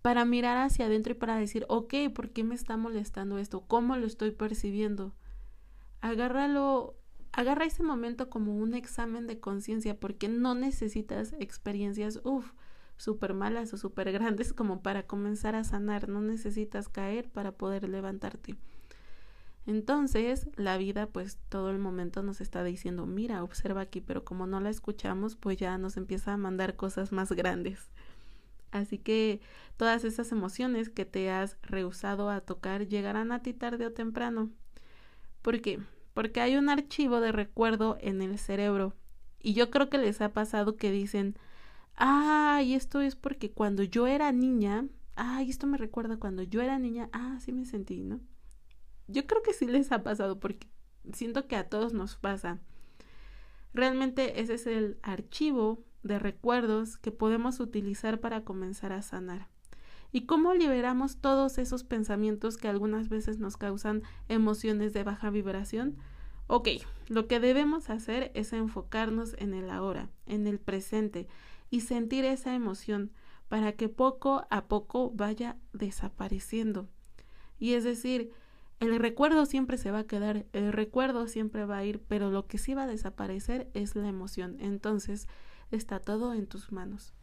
[0.01, 3.61] para mirar hacia adentro y para decir, ok, ¿por qué me está molestando esto?
[3.67, 5.13] ¿Cómo lo estoy percibiendo?
[6.01, 6.95] Agárralo,
[7.31, 12.53] agarra ese momento como un examen de conciencia porque no necesitas experiencias, uff,
[12.95, 17.87] súper malas o súper grandes como para comenzar a sanar, no necesitas caer para poder
[17.89, 18.55] levantarte.
[19.67, 24.47] Entonces, la vida pues todo el momento nos está diciendo, mira, observa aquí, pero como
[24.47, 27.91] no la escuchamos, pues ya nos empieza a mandar cosas más grandes.
[28.71, 29.41] Así que
[29.75, 34.49] todas esas emociones que te has rehusado a tocar llegarán a ti tarde o temprano.
[35.41, 35.81] ¿Por qué?
[36.13, 38.93] Porque hay un archivo de recuerdo en el cerebro.
[39.41, 41.35] Y yo creo que les ha pasado que dicen,
[41.97, 44.87] ah, y esto es porque cuando yo era niña,
[45.17, 48.21] ah, esto me recuerda cuando yo era niña, ah, sí me sentí, ¿no?
[49.07, 50.67] Yo creo que sí les ha pasado porque
[51.13, 52.59] siento que a todos nos pasa.
[53.73, 59.47] Realmente ese es el archivo de recuerdos que podemos utilizar para comenzar a sanar.
[60.11, 65.97] ¿Y cómo liberamos todos esos pensamientos que algunas veces nos causan emociones de baja vibración?
[66.47, 66.69] Ok,
[67.09, 71.27] lo que debemos hacer es enfocarnos en el ahora, en el presente,
[71.69, 73.11] y sentir esa emoción
[73.49, 76.87] para que poco a poco vaya desapareciendo.
[77.59, 78.31] Y es decir,
[78.79, 82.47] el recuerdo siempre se va a quedar, el recuerdo siempre va a ir, pero lo
[82.47, 84.57] que sí va a desaparecer es la emoción.
[84.59, 85.27] Entonces,
[85.71, 87.13] está todo en tus manos.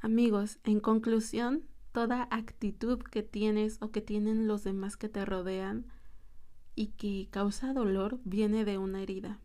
[0.00, 5.86] Amigos, en conclusión, toda actitud que tienes o que tienen los demás que te rodean
[6.74, 9.40] y que causa dolor viene de una herida.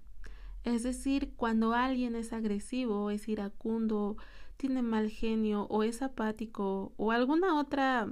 [0.63, 4.17] Es decir, cuando alguien es agresivo, es iracundo,
[4.59, 8.09] tiene mal genio o es apático o alguna otra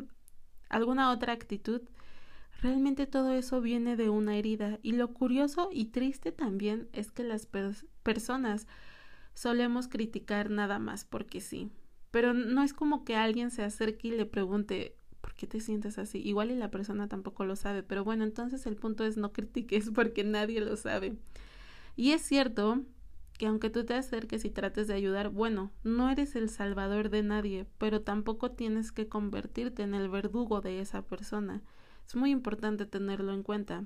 [0.69, 1.81] alguna otra actitud,
[2.61, 7.23] realmente todo eso viene de una herida y lo curioso y triste también es que
[7.23, 7.49] las
[8.03, 8.65] personas
[9.33, 11.69] solemos criticar nada más porque sí,
[12.11, 15.97] pero no es como que alguien se acerque y le pregunte ¿por qué te sientes
[15.97, 16.19] así?
[16.19, 19.89] Igual y la persona tampoco lo sabe, pero bueno, entonces el punto es no critiques
[19.93, 21.17] porque nadie lo sabe.
[21.97, 22.85] Y es cierto
[23.37, 27.23] que aunque tú te acerques y trates de ayudar, bueno, no eres el salvador de
[27.23, 31.61] nadie, pero tampoco tienes que convertirte en el verdugo de esa persona.
[32.05, 33.85] Es muy importante tenerlo en cuenta.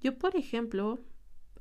[0.00, 0.98] Yo, por ejemplo,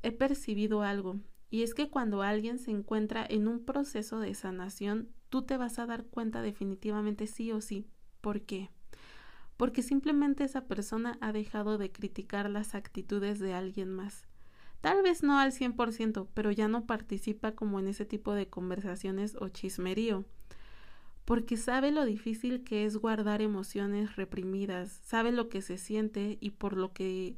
[0.01, 1.19] he percibido algo,
[1.49, 5.79] y es que cuando alguien se encuentra en un proceso de sanación, tú te vas
[5.79, 7.85] a dar cuenta definitivamente sí o sí.
[8.21, 8.69] ¿Por qué?
[9.57, 14.26] Porque simplemente esa persona ha dejado de criticar las actitudes de alguien más.
[14.81, 19.35] Tal vez no al 100%, pero ya no participa como en ese tipo de conversaciones
[19.39, 20.25] o chismerío.
[21.25, 26.51] Porque sabe lo difícil que es guardar emociones reprimidas, sabe lo que se siente y
[26.51, 27.35] por lo que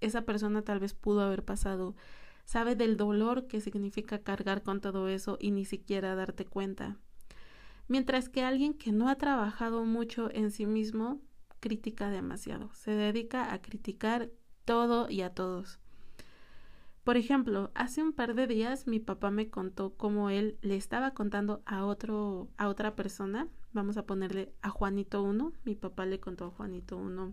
[0.00, 1.96] esa persona tal vez pudo haber pasado,
[2.44, 6.96] sabe del dolor que significa cargar con todo eso y ni siquiera darte cuenta.
[7.88, 11.22] Mientras que alguien que no ha trabajado mucho en sí mismo
[11.60, 14.30] critica demasiado, se dedica a criticar
[14.66, 15.80] todo y a todos.
[17.08, 21.12] Por ejemplo, hace un par de días mi papá me contó cómo él le estaba
[21.12, 26.20] contando a otro a otra persona, vamos a ponerle a Juanito 1, mi papá le
[26.20, 27.32] contó a Juanito 1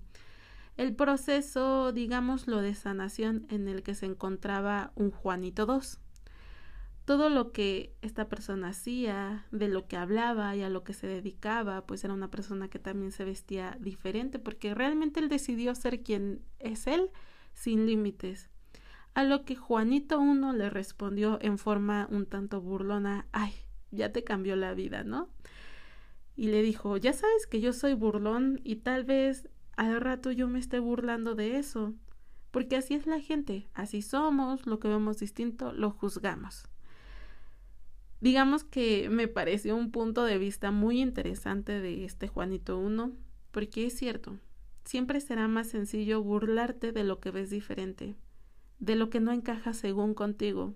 [0.77, 5.99] el proceso, digamos, lo de sanación en el que se encontraba un Juanito 2.
[7.03, 11.07] Todo lo que esta persona hacía, de lo que hablaba y a lo que se
[11.07, 16.01] dedicaba, pues era una persona que también se vestía diferente, porque realmente él decidió ser
[16.01, 17.11] quien es él,
[17.53, 18.54] sin límites.
[19.15, 23.53] A lo que Juanito uno le respondió en forma un tanto burlona, ay,
[23.91, 25.29] ya te cambió la vida, ¿no?
[26.35, 29.47] Y le dijo, ya sabes que yo soy burlón y tal vez
[29.77, 31.93] al rato yo me esté burlando de eso,
[32.51, 36.67] porque así es la gente, así somos, lo que vemos distinto lo juzgamos.
[38.19, 43.13] Digamos que me pareció un punto de vista muy interesante de este Juanito uno,
[43.51, 44.39] porque es cierto,
[44.83, 48.17] siempre será más sencillo burlarte de lo que ves diferente,
[48.79, 50.75] de lo que no encaja según contigo.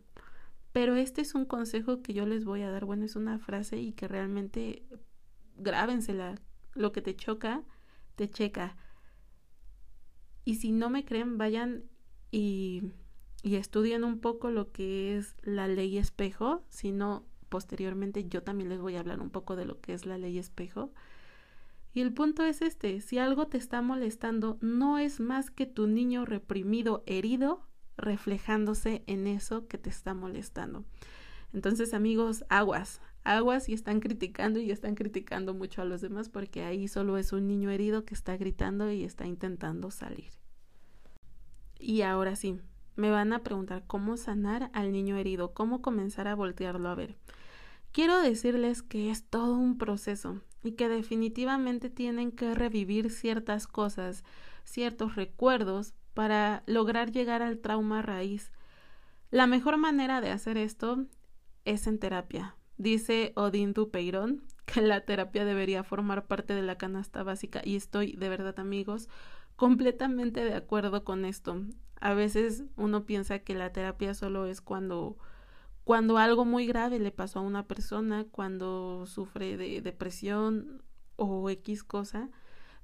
[0.72, 2.86] Pero este es un consejo que yo les voy a dar.
[2.86, 4.84] Bueno, es una frase y que realmente
[5.58, 6.36] grábensela.
[6.74, 7.64] Lo que te choca,
[8.16, 8.78] te checa.
[10.46, 11.84] Y si no me creen, vayan
[12.32, 12.84] y,
[13.44, 16.64] y estudien un poco lo que es la ley espejo.
[16.70, 20.06] Si no, posteriormente yo también les voy a hablar un poco de lo que es
[20.06, 20.94] la ley espejo.
[21.94, 25.88] Y el punto es este, si algo te está molestando, no es más que tu
[25.88, 27.68] niño reprimido, herido,
[28.02, 30.86] reflejándose en eso que te está molestando.
[31.54, 36.64] Entonces, amigos, aguas, aguas y están criticando y están criticando mucho a los demás porque
[36.64, 40.32] ahí solo es un niño herido que está gritando y está intentando salir.
[41.80, 42.60] Y ahora sí,
[42.96, 47.16] me van a preguntar cómo sanar al niño herido, cómo comenzar a voltearlo a ver.
[47.92, 54.24] Quiero decirles que es todo un proceso y que definitivamente tienen que revivir ciertas cosas,
[54.64, 58.52] ciertos recuerdos para lograr llegar al trauma raíz.
[59.32, 61.06] La mejor manera de hacer esto
[61.66, 62.56] es en terapia.
[62.78, 68.14] Dice Odín Dupeirón que la terapia debería formar parte de la canasta básica y estoy
[68.14, 69.10] de verdad amigos
[69.56, 71.62] completamente de acuerdo con esto.
[72.00, 75.18] A veces uno piensa que la terapia solo es cuando
[75.84, 80.84] cuando algo muy grave le pasó a una persona, cuando sufre de depresión
[81.16, 82.30] o X cosa,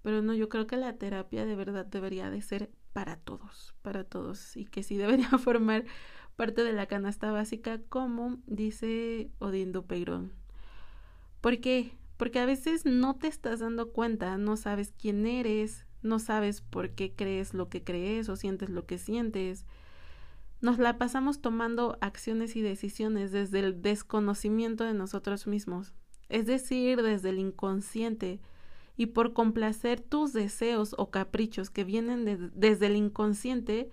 [0.02, 4.06] pero no, yo creo que la terapia de verdad debería de ser para todos, para
[4.06, 5.84] todos, y que sí debería formar
[6.38, 10.32] parte de la canasta básica, como dice Odín Dupeirón.
[11.42, 11.92] ¿Por qué?
[12.16, 16.92] Porque a veces no te estás dando cuenta, no sabes quién eres, no sabes por
[16.92, 19.66] qué crees lo que crees o sientes lo que sientes.
[20.62, 25.94] Nos la pasamos tomando acciones y decisiones desde el desconocimiento de nosotros mismos,
[26.30, 28.40] es decir, desde el inconsciente,
[28.98, 33.90] y por complacer tus deseos o caprichos que vienen desde el inconsciente,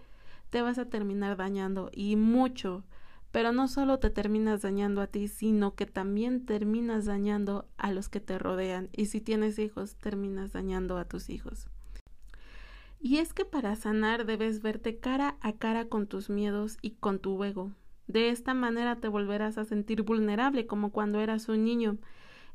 [0.51, 2.85] te vas a terminar dañando y mucho.
[3.31, 8.11] Pero no solo te terminas dañando a ti, sino que también terminas dañando a los
[8.11, 8.91] que te rodean.
[8.93, 11.67] Y si tienes hijos, terminas dañando a tus hijos.
[13.01, 17.19] Y es que para sanar debes verte cara a cara con tus miedos y con
[17.19, 17.73] tu ego.
[18.07, 21.97] De esta manera te volverás a sentir vulnerable como cuando eras un niño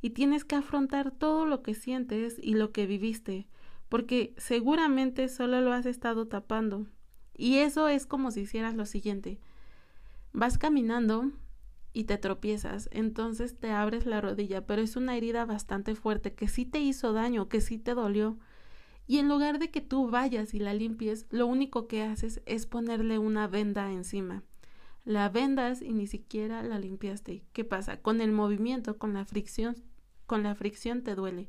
[0.02, 3.48] y tienes que afrontar todo lo que sientes y lo que viviste,
[3.90, 6.86] porque seguramente solo lo has estado tapando.
[7.36, 9.40] Y eso es como si hicieras lo siguiente.
[10.34, 11.32] Vas caminando
[11.94, 16.48] y te tropiezas, entonces te abres la rodilla, pero es una herida bastante fuerte que
[16.48, 18.38] sí te hizo daño, que sí te dolió.
[19.08, 22.66] Y en lugar de que tú vayas y la limpies, lo único que haces es
[22.66, 24.44] ponerle una venda encima.
[25.08, 27.42] La vendas y ni siquiera la limpiaste.
[27.54, 28.02] ¿Qué pasa?
[28.02, 29.78] Con el movimiento, con la fricción,
[30.26, 31.48] con la fricción te duele.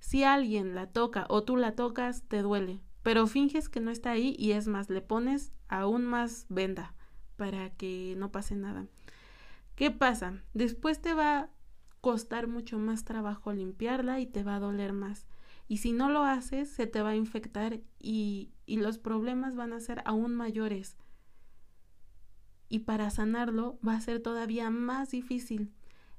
[0.00, 2.82] Si alguien la toca o tú la tocas, te duele.
[3.02, 6.94] Pero finges que no está ahí y es más, le pones aún más venda
[7.36, 8.86] para que no pase nada.
[9.76, 10.42] ¿Qué pasa?
[10.52, 11.50] Después te va a
[12.02, 15.26] costar mucho más trabajo limpiarla y te va a doler más.
[15.68, 19.72] Y si no lo haces, se te va a infectar y, y los problemas van
[19.72, 20.98] a ser aún mayores
[22.70, 25.70] y para sanarlo va a ser todavía más difícil.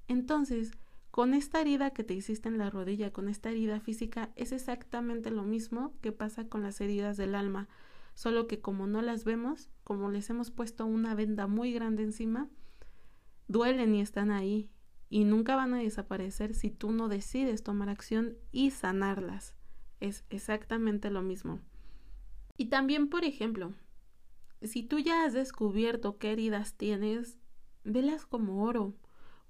[0.07, 0.72] Entonces,
[1.10, 5.32] con esta herida que te hiciste en la rodilla, con esta herida física, es exactamente
[5.32, 7.68] lo mismo que pasa con las heridas del alma,
[8.14, 12.49] solo que como no las vemos, como les hemos puesto una venda muy grande encima,
[13.48, 14.69] duelen y están ahí
[15.10, 19.56] y nunca van a desaparecer si tú no decides tomar acción y sanarlas.
[19.99, 21.60] Es exactamente lo mismo.
[22.57, 23.73] Y también, por ejemplo,
[24.61, 27.38] si tú ya has descubierto qué heridas tienes,
[27.83, 28.93] velas como oro,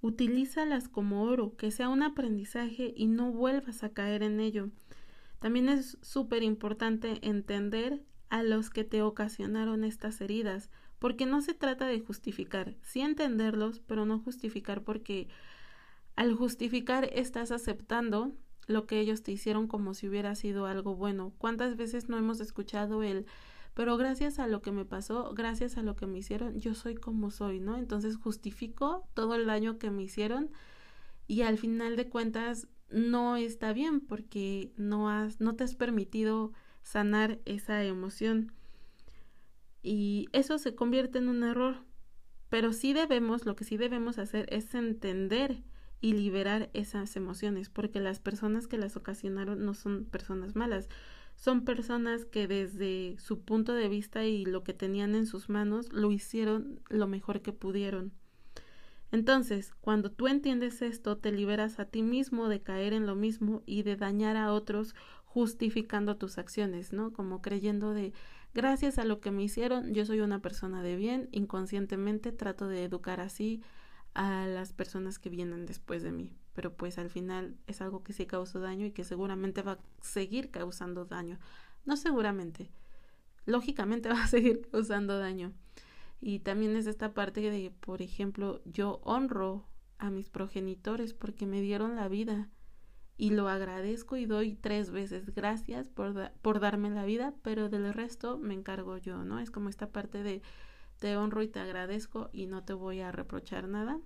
[0.01, 4.69] utilízalas como oro, que sea un aprendizaje y no vuelvas a caer en ello.
[5.39, 10.69] También es súper importante entender a los que te ocasionaron estas heridas,
[10.99, 15.27] porque no se trata de justificar, sí entenderlos, pero no justificar porque
[16.15, 18.33] al justificar estás aceptando
[18.67, 21.33] lo que ellos te hicieron como si hubiera sido algo bueno.
[21.37, 23.25] ¿Cuántas veces no hemos escuchado el
[23.73, 26.95] pero gracias a lo que me pasó, gracias a lo que me hicieron, yo soy
[26.95, 27.77] como soy, ¿no?
[27.77, 30.49] Entonces justifico todo el daño que me hicieron
[31.27, 36.51] y al final de cuentas no está bien porque no has no te has permitido
[36.83, 38.51] sanar esa emoción.
[39.83, 41.77] Y eso se convierte en un error.
[42.49, 45.63] Pero sí debemos, lo que sí debemos hacer es entender
[46.01, 50.89] y liberar esas emociones, porque las personas que las ocasionaron no son personas malas,
[51.41, 55.91] son personas que desde su punto de vista y lo que tenían en sus manos
[55.91, 58.13] lo hicieron lo mejor que pudieron.
[59.11, 63.63] Entonces, cuando tú entiendes esto, te liberas a ti mismo de caer en lo mismo
[63.65, 64.93] y de dañar a otros
[65.25, 67.11] justificando tus acciones, ¿no?
[67.11, 68.13] Como creyendo de
[68.53, 72.83] gracias a lo que me hicieron, yo soy una persona de bien, inconscientemente trato de
[72.83, 73.63] educar así
[74.13, 78.13] a las personas que vienen después de mí pero pues al final es algo que
[78.13, 81.39] sí causó daño y que seguramente va a seguir causando daño.
[81.85, 82.71] No seguramente,
[83.45, 85.53] lógicamente va a seguir causando daño.
[86.19, 89.67] Y también es esta parte de, por ejemplo, yo honro
[89.97, 92.49] a mis progenitores porque me dieron la vida
[93.17, 97.93] y lo agradezco y doy tres veces gracias por, por darme la vida, pero del
[97.93, 99.39] resto me encargo yo, ¿no?
[99.39, 100.41] Es como esta parte de
[100.99, 103.99] te honro y te agradezco y no te voy a reprochar nada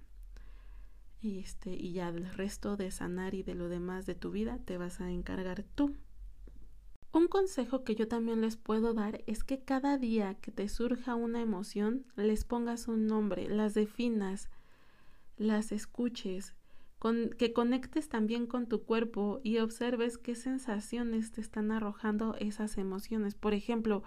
[1.26, 4.60] y este y ya del resto de sanar y de lo demás de tu vida
[4.64, 5.96] te vas a encargar tú.
[7.12, 11.16] Un consejo que yo también les puedo dar es que cada día que te surja
[11.16, 14.50] una emoción les pongas un nombre, las definas,
[15.38, 16.54] las escuches,
[17.38, 23.36] que conectes también con tu cuerpo y observes qué sensaciones te están arrojando esas emociones.
[23.36, 24.04] Por ejemplo,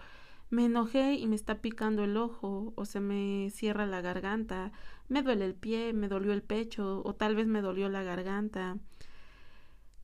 [0.50, 4.72] me enojé y me está picando el ojo o se me cierra la garganta,
[5.08, 8.78] me duele el pie, me dolió el pecho o tal vez me dolió la garganta.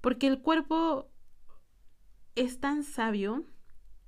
[0.00, 1.08] Porque el cuerpo
[2.34, 3.44] es tan sabio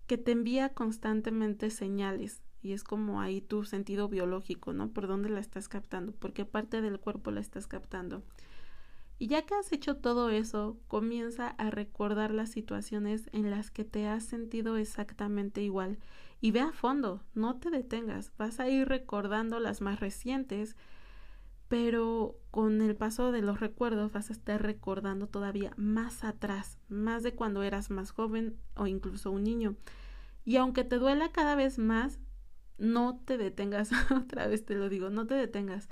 [0.07, 4.91] que te envía constantemente señales y es como ahí tu sentido biológico, ¿no?
[4.91, 8.23] Por dónde la estás captando, por qué parte del cuerpo la estás captando.
[9.19, 13.85] Y ya que has hecho todo eso, comienza a recordar las situaciones en las que
[13.85, 15.99] te has sentido exactamente igual
[16.41, 20.77] y ve a fondo, no te detengas, vas a ir recordando las más recientes,
[21.69, 27.23] pero con el paso de los recuerdos vas a estar recordando todavía más atrás, más
[27.23, 29.77] de cuando eras más joven o incluso un niño.
[30.45, 32.21] Y aunque te duela cada vez más,
[32.79, 35.89] no te detengas, otra vez te lo digo, no te detengas.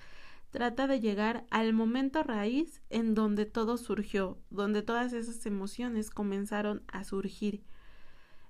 [0.51, 6.85] Trata de llegar al momento raíz en donde todo surgió, donde todas esas emociones comenzaron
[6.87, 7.65] a surgir.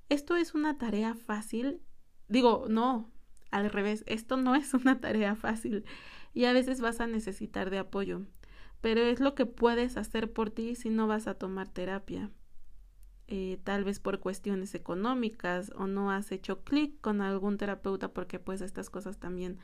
[0.09, 1.81] Esto es una tarea fácil.
[2.28, 3.10] Digo, no,
[3.51, 5.85] al revés, esto no es una tarea fácil
[6.35, 8.22] y a veces vas a necesitar de apoyo,
[8.81, 12.31] pero es lo que puedes hacer por ti si no vas a tomar terapia.
[13.26, 18.39] Eh, tal vez por cuestiones económicas o no has hecho clic con algún terapeuta porque
[18.39, 19.59] pues estas cosas también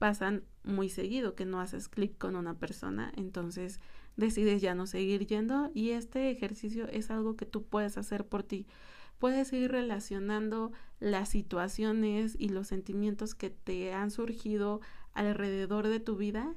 [0.00, 3.78] pasan muy seguido que no haces clic con una persona entonces
[4.16, 8.42] decides ya no seguir yendo y este ejercicio es algo que tú puedes hacer por
[8.42, 8.66] ti
[9.24, 10.70] puedes ir relacionando
[11.00, 14.82] las situaciones y los sentimientos que te han surgido
[15.14, 16.54] alrededor de tu vida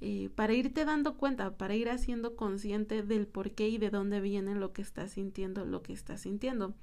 [0.00, 4.20] eh, para irte dando cuenta, para ir haciendo consciente del por qué y de dónde
[4.20, 6.74] viene lo que estás sintiendo, lo que estás sintiendo.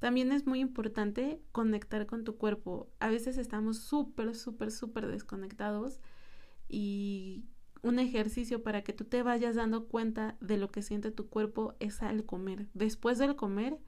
[0.00, 2.90] También es muy importante conectar con tu cuerpo.
[2.98, 6.00] A veces estamos súper, súper, súper desconectados
[6.68, 7.44] y
[7.82, 11.76] un ejercicio para que tú te vayas dando cuenta de lo que siente tu cuerpo
[11.78, 12.66] es al comer.
[12.74, 13.78] Después del comer,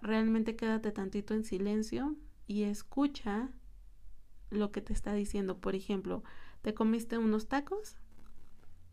[0.00, 2.16] realmente quédate tantito en silencio
[2.46, 3.50] y escucha
[4.50, 5.58] lo que te está diciendo.
[5.58, 6.22] Por ejemplo,
[6.66, 7.96] ¿Te comiste unos tacos?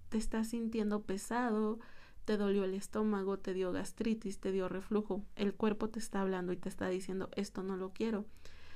[0.09, 1.79] ¿Te estás sintiendo pesado?
[2.23, 3.39] ¿Te dolió el estómago?
[3.39, 4.39] ¿Te dio gastritis?
[4.39, 5.25] ¿Te dio reflujo?
[5.35, 8.27] El cuerpo te está hablando y te está diciendo esto no lo quiero.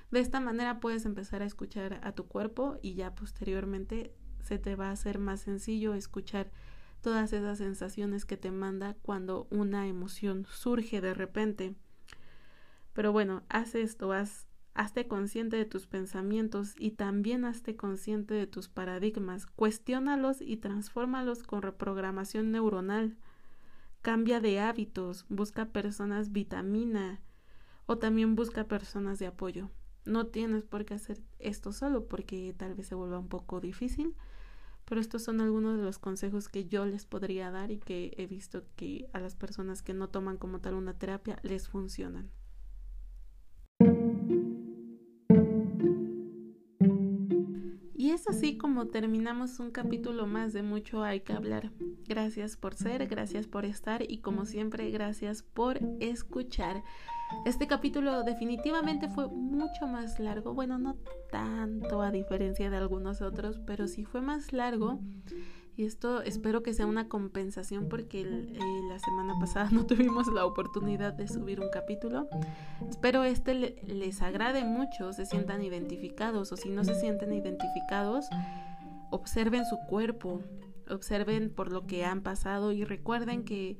[0.09, 4.75] De esta manera puedes empezar a escuchar a tu cuerpo y ya posteriormente se te
[4.75, 6.49] va a hacer más sencillo escuchar
[7.01, 11.75] todas esas sensaciones que te manda cuando una emoción surge de repente.
[12.97, 18.47] Pero bueno, haz esto, haz Hazte consciente de tus pensamientos y también hazte consciente de
[18.47, 19.45] tus paradigmas.
[19.45, 23.17] Cuestiónalos y transfórmalos con reprogramación neuronal.
[24.01, 27.21] Cambia de hábitos, busca personas vitamina
[27.85, 29.69] o también busca personas de apoyo.
[30.05, 34.15] No tienes por qué hacer esto solo porque tal vez se vuelva un poco difícil,
[34.85, 38.25] pero estos son algunos de los consejos que yo les podría dar y que he
[38.25, 42.31] visto que a las personas que no toman como tal una terapia les funcionan.
[48.17, 51.69] Es así como terminamos un capítulo más de Mucho hay que hablar.
[52.07, 56.83] Gracias por ser, gracias por estar y como siempre gracias por escuchar.
[57.45, 60.97] Este capítulo definitivamente fue mucho más largo, bueno, no
[61.29, 64.99] tanto a diferencia de algunos otros, pero sí fue más largo
[65.77, 68.59] y esto espero que sea una compensación porque eh,
[68.89, 72.27] la semana pasada no tuvimos la oportunidad de subir un capítulo.
[72.89, 78.25] Espero este les agrade mucho, se sientan identificados o si no se sienten identificados,
[79.11, 80.41] observen su cuerpo,
[80.89, 83.77] observen por lo que han pasado y recuerden que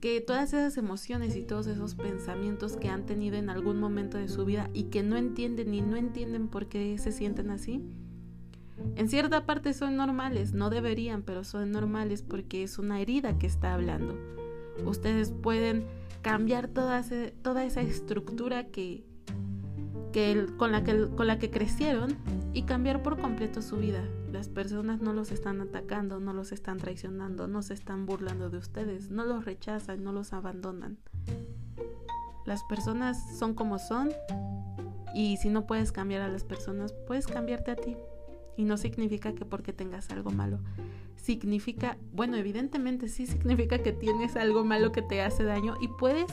[0.00, 4.28] que todas esas emociones y todos esos pensamientos que han tenido en algún momento de
[4.28, 7.82] su vida y que no entienden y no entienden por qué se sienten así,
[8.96, 13.46] en cierta parte son normales, no deberían, pero son normales porque es una herida que
[13.46, 14.16] está hablando.
[14.84, 15.86] Ustedes pueden
[16.22, 19.04] cambiar toda, esa estructura que,
[20.56, 22.16] con, la que, con la que crecieron
[22.52, 24.02] y cambiar por completo su vida.
[24.32, 28.58] Las personas no los están atacando, no los están traicionando, no se están burlando de
[28.58, 30.98] ustedes, no los rechazan, no los abandonan.
[32.44, 34.10] Las personas son como son
[35.14, 37.96] y si no puedes cambiar a las personas, puedes cambiarte a ti.
[38.56, 40.60] Y no significa que porque tengas algo malo.
[41.16, 46.32] Significa, bueno, evidentemente sí significa que tienes algo malo que te hace daño y puedes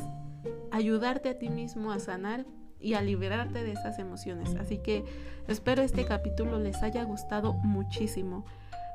[0.71, 2.45] ayudarte a ti mismo a sanar
[2.79, 4.55] y a liberarte de esas emociones.
[4.55, 5.05] Así que
[5.47, 8.45] espero este capítulo les haya gustado muchísimo.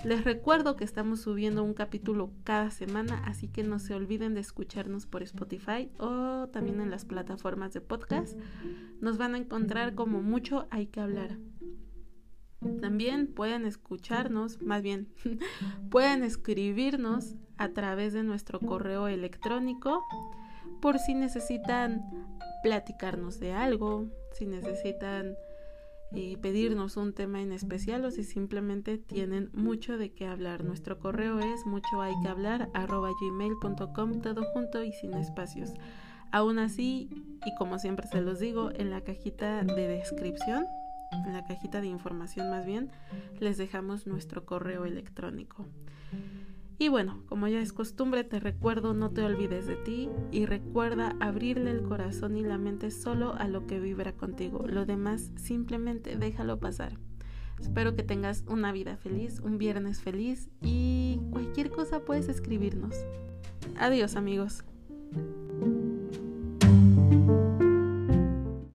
[0.05, 4.41] Les recuerdo que estamos subiendo un capítulo cada semana, así que no se olviden de
[4.41, 8.37] escucharnos por Spotify o también en las plataformas de podcast.
[9.01, 11.39] Nos van a encontrar como mucho hay que hablar.
[12.81, 15.09] También pueden escucharnos, más bien,
[15.91, 20.03] pueden escribirnos a través de nuestro correo electrónico
[20.81, 22.03] por si necesitan
[22.63, 25.37] platicarnos de algo, si necesitan
[26.13, 30.65] y pedirnos un tema en especial o si simplemente tienen mucho de qué hablar.
[30.65, 35.73] Nuestro correo es mucho hay que hablar arroba gmail.com todo junto y sin espacios.
[36.33, 37.09] Aún así,
[37.45, 40.67] y como siempre se los digo, en la cajita de descripción,
[41.27, 42.91] en la cajita de información más bien,
[43.41, 45.67] les dejamos nuestro correo electrónico.
[46.79, 51.17] Y bueno, como ya es costumbre, te recuerdo no te olvides de ti y recuerda
[51.21, 54.67] abrirle el corazón y la mente solo a lo que vibra contigo.
[54.67, 56.99] Lo demás simplemente déjalo pasar.
[57.59, 62.95] Espero que tengas una vida feliz, un viernes feliz y cualquier cosa puedes escribirnos.
[63.79, 64.63] Adiós amigos.